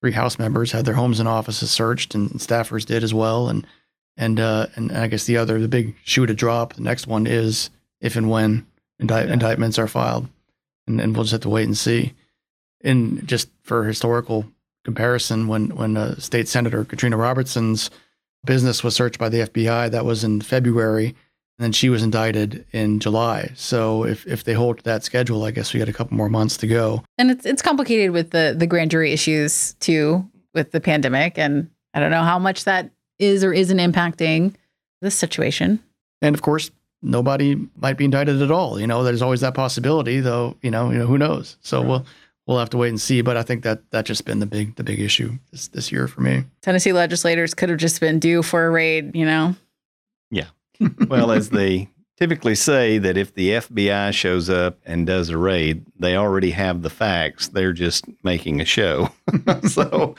[0.01, 3.49] three House members had their homes and offices searched, and staffers did as well.
[3.49, 3.67] And
[4.17, 7.27] and uh, and I guess the other, the big shoe to drop, the next one
[7.27, 8.67] is if and when
[8.99, 9.33] indict- yeah.
[9.33, 10.29] indictments are filed,
[10.87, 12.15] and, and we'll just have to wait and see.
[12.83, 14.47] And just for historical
[14.85, 17.91] comparison, when when uh, State Senator Katrina Robinson's
[18.45, 22.67] business was searched by the FBI, that was in February, and then she was indicted
[22.73, 23.53] in July.
[23.55, 26.29] So if if they hold to that schedule, I guess we got a couple more
[26.29, 27.05] months to go.
[27.19, 31.71] And it's it's complicated with the the grand jury issues too, with the pandemic, and
[31.95, 34.55] I don't know how much that is or isn't impacting
[35.01, 35.83] this situation.
[36.21, 36.71] And of course,
[37.03, 38.81] nobody might be indicted at all.
[38.81, 40.57] You know, there's always that possibility, though.
[40.63, 41.57] You know, you know who knows.
[41.61, 41.89] So right.
[41.89, 42.07] we'll
[42.47, 43.21] we'll have to wait and see.
[43.21, 46.09] But I think that that's just been the big the big issue this this year
[46.09, 46.45] for me.
[46.63, 49.15] Tennessee legislators could have just been due for a raid.
[49.15, 49.55] You know.
[50.31, 50.49] Yeah.
[51.09, 51.89] Well, as they
[52.23, 56.83] typically say that if the FBI shows up and does a raid, they already have
[56.83, 57.49] the facts.
[57.49, 59.09] They're just making a show.
[59.69, 60.15] so,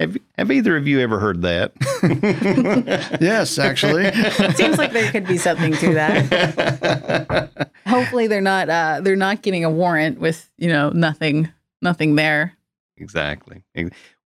[0.00, 1.74] have have either of you ever heard that?
[3.20, 4.10] yes, actually.
[4.54, 7.70] Seems like there could be something to that.
[7.86, 12.56] Hopefully, they're not uh, they're not getting a warrant with you know nothing nothing there.
[12.96, 13.62] Exactly.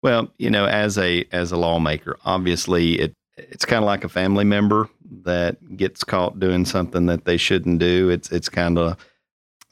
[0.02, 4.08] Well, you know, as a as a lawmaker, obviously it it's kind of like a
[4.08, 4.88] family member
[5.24, 8.10] that gets caught doing something that they shouldn't do.
[8.10, 8.96] It's it's kind of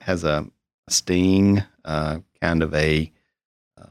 [0.01, 0.47] has a
[0.89, 3.11] sting, uh, kind of a,
[3.81, 3.87] uh,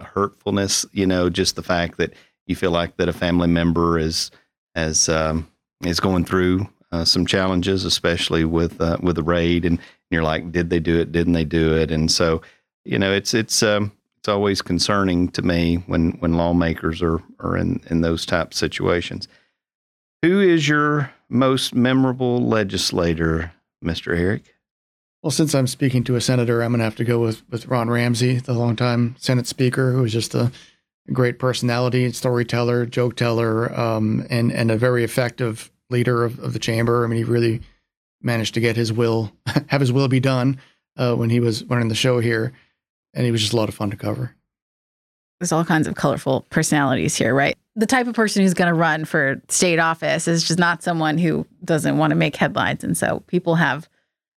[0.00, 0.86] a, hurtfulness.
[0.92, 2.14] You know, just the fact that
[2.46, 4.30] you feel like that a family member is
[4.74, 5.48] as um,
[5.84, 9.78] is going through uh, some challenges, especially with uh, with the raid, and
[10.10, 11.12] you're like, did they do it?
[11.12, 11.90] Didn't they do it?
[11.90, 12.42] And so,
[12.84, 17.56] you know, it's it's um, it's always concerning to me when when lawmakers are are
[17.56, 19.28] in in those type situations.
[20.22, 23.52] Who is your most memorable legislator,
[23.84, 24.16] Mr.
[24.16, 24.54] Eric?
[25.20, 27.66] Well, since I'm speaking to a senator, I'm going to have to go with, with
[27.66, 30.52] Ron Ramsey, the longtime Senate Speaker, who was just a
[31.12, 36.58] great personality, storyteller, joke teller, um, and and a very effective leader of, of the
[36.58, 37.04] chamber.
[37.04, 37.60] I mean, he really
[38.20, 39.32] managed to get his will,
[39.68, 40.58] have his will be done
[40.96, 42.52] uh, when he was running the show here,
[43.14, 44.36] and he was just a lot of fun to cover.
[45.40, 47.58] There's all kinds of colorful personalities here, right?
[47.74, 51.18] The type of person who's going to run for state office is just not someone
[51.18, 52.84] who doesn't want to make headlines.
[52.84, 53.88] And so people have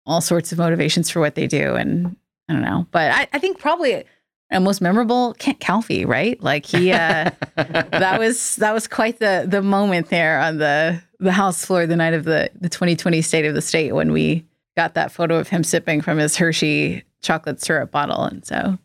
[0.07, 1.75] all sorts of motivations for what they do.
[1.75, 2.17] And
[2.49, 4.05] I don't know, but I, I think probably
[4.51, 6.41] a most memorable Kent Calfee, right?
[6.43, 11.33] Like he, uh, that was, that was quite the, the moment there on the, the
[11.33, 14.45] House floor the night of the, the 2020 State of the State when we
[14.77, 18.23] got that photo of him sipping from his Hershey chocolate syrup bottle.
[18.25, 18.79] And so,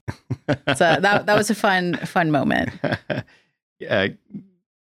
[0.76, 2.72] so that, that was a fun, fun moment.
[3.88, 4.09] uh,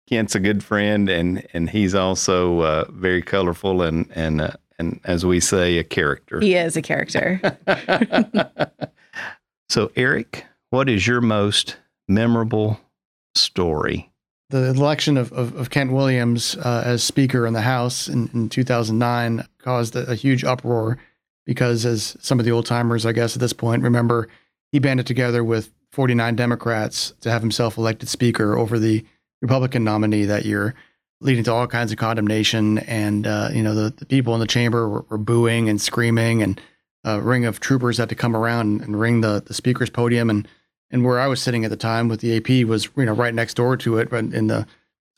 [0.08, 5.00] Kent's a good friend, and and he's also uh, very colorful and and uh, and
[5.04, 6.40] as we say, a character.
[6.40, 7.42] He is a character.
[9.70, 11.78] so, Eric, what is your most
[12.08, 12.80] memorable
[13.36, 14.12] story?
[14.50, 18.50] The election of, of, of Kent Williams uh, as Speaker in the House in, in
[18.50, 20.98] 2009 caused a, a huge uproar
[21.46, 24.30] because, as some of the old timers, I guess, at this point remember,
[24.72, 29.04] he banded together with 49 Democrats to have himself elected Speaker over the
[29.42, 30.76] Republican nominee that year,
[31.22, 32.78] leading to all kinds of condemnation.
[32.78, 36.44] And, uh, you know, the, the, people in the chamber were, were booing and screaming,
[36.44, 36.62] and
[37.04, 40.30] a ring of troopers had to come around and ring the, the Speaker's podium.
[40.30, 40.48] And,
[40.92, 43.34] and where I was sitting at the time with the AP was, you know, right
[43.34, 44.68] next door to it, but in the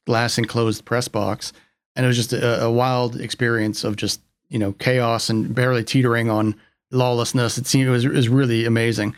[0.06, 1.52] glass enclosed press box.
[1.98, 5.84] And it was just a, a wild experience of just, you know, chaos and barely
[5.84, 6.56] teetering on
[6.90, 7.58] lawlessness.
[7.58, 9.14] It seemed it was, it was really amazing.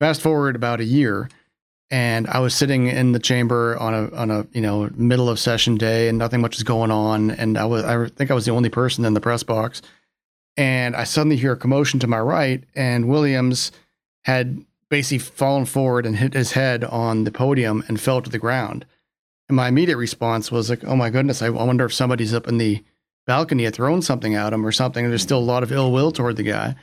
[0.00, 1.28] Fast forward about a year,
[1.90, 5.40] and I was sitting in the chamber on a on a you know middle of
[5.40, 8.44] session day, and nothing much was going on, and I was I think I was
[8.44, 9.82] the only person in the press box,
[10.56, 13.72] and I suddenly hear a commotion to my right, and Williams
[14.22, 18.38] had basically fallen forward and hit his head on the podium and fell to the
[18.38, 18.86] ground.
[19.48, 21.42] And my immediate response was like, "Oh my goodness!
[21.42, 22.84] I wonder if somebody's up in the
[23.26, 26.12] balcony had thrown something at him or something." There's still a lot of ill will
[26.12, 26.76] toward the guy,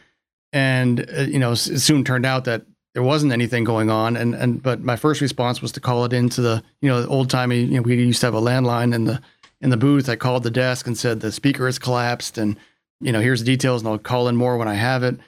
[0.52, 2.66] and uh, you know, it soon turned out that
[2.96, 4.16] there wasn't anything going on.
[4.16, 7.30] And and but my first response was to call it into the you know old
[7.30, 9.22] timey you know we used to have a landline in the
[9.62, 10.10] in the booth.
[10.10, 12.56] I called the desk and said the speaker has collapsed and
[13.02, 15.20] you know here's the details and i'll call in more when i have it.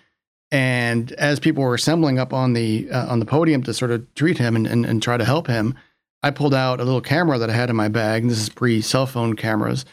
[0.49, 4.13] And as people were assembling up on the uh, on the podium to sort of
[4.15, 5.75] treat him and, and, and try to help him
[6.23, 8.21] i pulled out a little camera that i had in my bag.
[8.21, 9.83] And this is pre cell phone cameras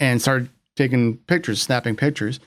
[0.00, 2.40] and started taking pictures snapping pictures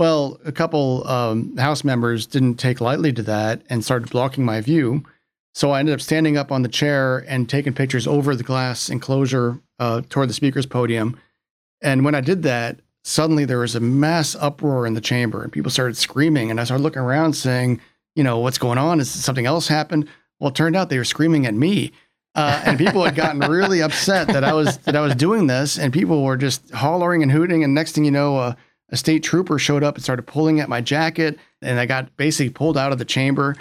[0.00, 4.62] well, a couple um, House members didn't take lightly to that and started blocking my
[4.62, 5.04] view.
[5.52, 8.88] So I ended up standing up on the chair and taking pictures over the glass
[8.88, 11.20] enclosure uh, toward the speaker's podium.
[11.82, 15.52] And when I did that, suddenly there was a mass uproar in the chamber and
[15.52, 16.50] people started screaming.
[16.50, 17.78] And I started looking around saying,
[18.14, 19.00] you know, what's going on?
[19.00, 20.08] Is something else happened?
[20.38, 21.92] Well, it turned out they were screaming at me.
[22.34, 25.76] Uh, and people had gotten really upset that I was that I was doing this,
[25.76, 27.64] and people were just hollering and hooting.
[27.64, 28.54] And next thing you know, uh,
[28.90, 32.50] a state trooper showed up and started pulling at my jacket, and I got basically
[32.50, 33.56] pulled out of the chamber.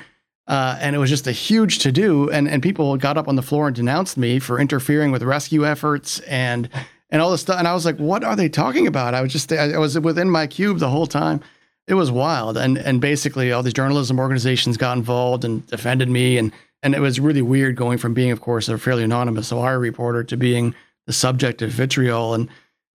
[0.48, 3.36] Uh, and it was just a huge to do, and and people got up on
[3.36, 6.70] the floor and denounced me for interfering with rescue efforts and
[7.12, 7.60] and all this stuff.
[7.60, 9.14] And I was like, what are they talking about?
[9.14, 11.42] I was just I was within my cube the whole time.
[11.88, 16.40] It was wild, and and basically all these journalism organizations got involved and defended me
[16.40, 16.52] and
[16.82, 20.24] and it was really weird going from being, of course, a fairly anonymous Ohio reporter
[20.24, 20.74] to being
[21.08, 22.34] the subject of vitriol.
[22.34, 22.50] And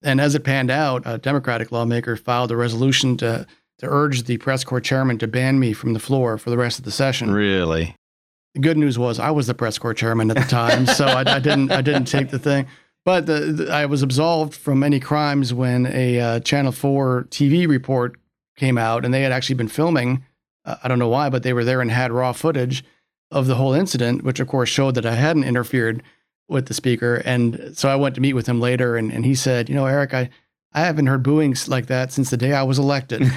[0.05, 3.47] and as it panned out, a Democratic lawmaker filed a resolution to
[3.79, 6.79] to urge the press corps chairman to ban me from the floor for the rest
[6.79, 7.33] of the session.
[7.33, 7.97] Really?
[8.55, 11.25] The good news was I was the press corps chairman at the time, so I,
[11.27, 12.67] I, didn't I didn't take the thing.
[13.05, 17.69] But the, the, I was absolved from any crimes when a uh, Channel Four TV
[17.69, 18.17] report
[18.57, 20.25] came out, and they had actually been filming.
[20.65, 22.85] Uh, I don't know why, but they were there and had raw footage
[23.31, 26.03] of the whole incident, which of course showed that I hadn't interfered
[26.49, 27.16] with the speaker.
[27.24, 29.86] And so I went to meet with him later, and, and he said, You know,
[29.86, 30.30] Eric, I,
[30.72, 33.22] I haven't heard booings like that since the day I was elected.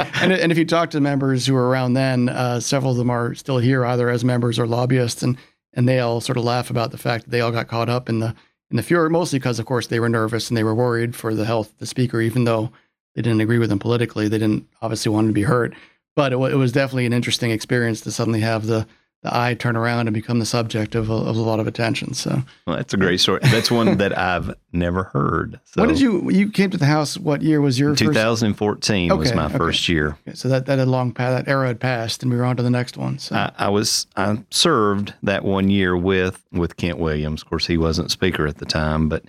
[0.00, 3.10] and, and if you talk to members who were around then, uh, several of them
[3.10, 5.36] are still here, either as members or lobbyists, and
[5.76, 8.08] and they all sort of laugh about the fact that they all got caught up
[8.08, 8.32] in the
[8.70, 11.34] in the furor, mostly because, of course, they were nervous and they were worried for
[11.34, 12.70] the health of the speaker, even though
[13.14, 14.28] they didn't agree with him politically.
[14.28, 15.74] They didn't obviously want him to be hurt
[16.14, 18.86] but it, it was definitely an interesting experience to suddenly have the
[19.24, 22.12] the eye turn around and become the subject of a, of a lot of attention.
[22.12, 23.40] So well, that's a great story.
[23.42, 25.58] That's one that I've never heard.
[25.64, 27.16] So when did you you came to the house?
[27.16, 29.18] What year was your 2014 first?
[29.18, 29.56] was my okay.
[29.56, 30.18] first year.
[30.28, 32.56] Okay, so that that had long path that era had passed, and we were on
[32.58, 33.18] to the next one.
[33.18, 37.42] So I, I, was I served that one year with with Kent Williams.
[37.42, 39.24] Of course, he wasn't speaker at the time, but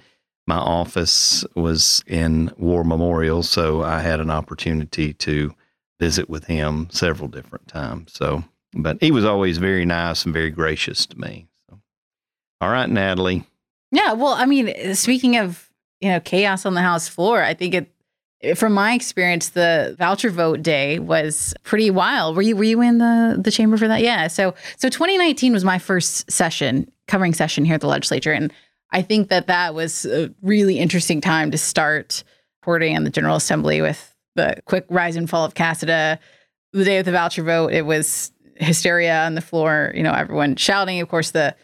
[0.45, 5.55] my office was in War Memorial, so I had an opportunity to
[6.01, 8.11] visit with him several different times.
[8.13, 8.43] So,
[8.75, 11.47] but he was always very nice and very gracious to me.
[11.67, 11.79] So,
[12.61, 13.43] all right, Natalie.
[13.91, 14.13] Yeah.
[14.13, 15.69] Well, I mean, speaking of,
[16.01, 20.29] you know, chaos on the House floor, I think it, from my experience, the voucher
[20.29, 22.35] vote day was pretty wild.
[22.35, 24.01] Were you were you in the the chamber for that?
[24.01, 24.27] Yeah.
[24.27, 28.51] So so 2019 was my first session covering session here at the legislature, and
[28.91, 32.23] I think that that was a really interesting time to start
[32.61, 36.19] reporting in the General Assembly with the quick rise and fall of Casada.
[36.73, 39.91] The day of the voucher vote, it was hysteria on the floor.
[39.95, 41.01] You know, everyone shouting.
[41.01, 41.55] Of course, the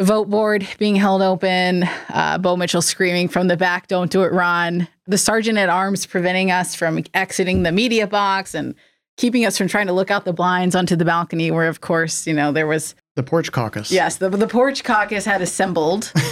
[0.00, 1.84] vote board being held open.
[2.08, 6.06] Uh, Bo Mitchell screaming from the back, "Don't do it, Ron!" The sergeant at arms
[6.06, 8.74] preventing us from exiting the media box and
[9.16, 12.26] keeping us from trying to look out the blinds onto the balcony, where, of course,
[12.26, 13.90] you know there was the porch caucus.
[13.90, 16.12] Yes, the the porch caucus had assembled.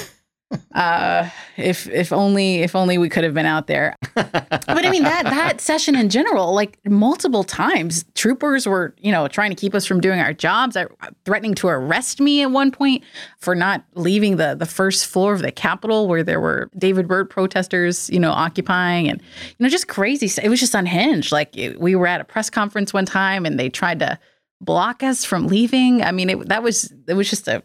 [0.75, 3.97] uh, if if only if only we could have been out there.
[4.15, 9.27] but I mean that that session in general, like multiple times, troopers were you know
[9.27, 10.77] trying to keep us from doing our jobs,
[11.25, 13.03] threatening to arrest me at one point
[13.39, 17.29] for not leaving the the first floor of the Capitol where there were David Byrd
[17.29, 20.31] protesters, you know, occupying, and you know just crazy.
[20.41, 21.33] It was just unhinged.
[21.33, 24.19] Like it, we were at a press conference one time, and they tried to
[24.61, 26.03] block us from leaving.
[26.03, 27.65] I mean, it, that was it was just a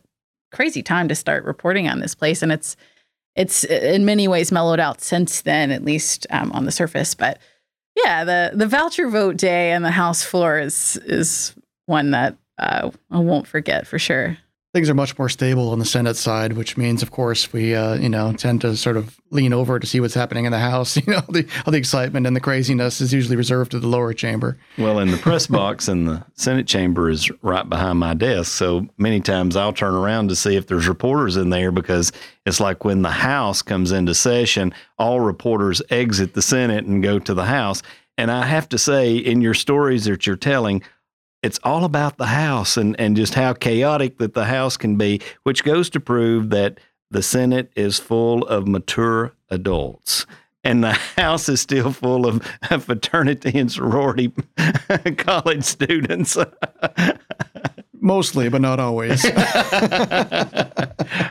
[0.52, 2.76] crazy time to start reporting on this place, and it's
[3.36, 7.16] it's in many ways mellowed out since then, at least um, on the surface.
[7.16, 7.40] But
[7.96, 12.92] yeah, the the voucher vote day and the House floor is is one that uh,
[13.10, 14.38] I won't forget for sure
[14.74, 17.96] things are much more stable on the Senate side, which means, of course, we uh,
[17.96, 20.98] you know tend to sort of lean over to see what's happening in the House.
[21.02, 24.14] You know, the, all the excitement and the craziness is usually reserved to the lower
[24.14, 24.58] chamber.
[24.78, 28.88] Well, in the press box in the Senate chamber is right behind my desk, so
[28.98, 32.12] many times I'll turn around to see if there's reporters in there because
[32.46, 37.18] it's like when the House comes into session, all reporters exit the Senate and go
[37.20, 37.82] to the House.
[38.18, 40.84] And I have to say, in your stories that you're telling,
[41.44, 45.22] it's all about the house and, and just how chaotic that the house can be,
[45.44, 46.80] which goes to prove that
[47.10, 50.26] the Senate is full of mature adults.
[50.64, 52.44] And the house is still full of
[52.82, 54.32] fraternity and sorority
[55.18, 56.38] college students.
[58.00, 59.24] Mostly, but not always.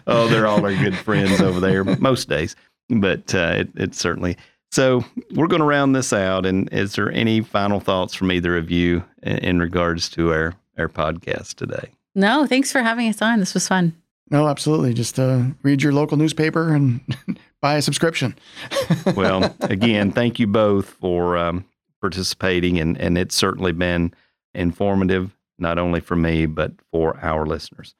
[0.07, 2.55] oh, they're all our good friends over there most days.
[2.89, 4.37] But uh, it, it certainly
[4.71, 6.47] so we're going to round this out.
[6.47, 10.55] And is there any final thoughts from either of you in, in regards to our,
[10.79, 11.91] our podcast today?
[12.15, 13.41] No, thanks for having us on.
[13.41, 13.95] This was fun.
[14.31, 14.95] No, absolutely.
[14.95, 17.01] Just uh, read your local newspaper and
[17.61, 18.37] buy a subscription.
[19.17, 21.65] well, again, thank you both for um,
[22.01, 24.15] participating, and, and it's certainly been
[24.55, 27.95] informative, not only for me, but for our listeners.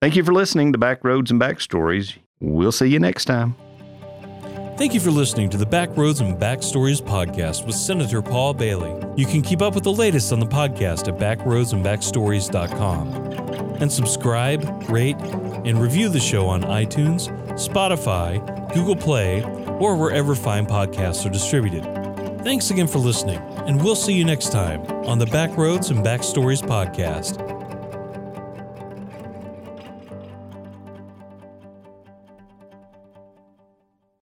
[0.00, 2.16] Thank you for listening to Back Roads and Backstories.
[2.40, 3.56] We'll see you next time.
[4.76, 8.92] Thank you for listening to the Backroads and Backstories podcast with Senator Paul Bailey.
[9.16, 13.14] You can keep up with the latest on the podcast at backroadsandbackstories.com.
[13.80, 15.16] And subscribe, rate,
[15.64, 18.44] and review the show on iTunes, Spotify,
[18.74, 19.44] Google Play,
[19.78, 21.84] or wherever fine podcasts are distributed.
[22.42, 26.60] Thanks again for listening, and we'll see you next time on the Backroads and Backstories
[26.60, 27.53] podcast.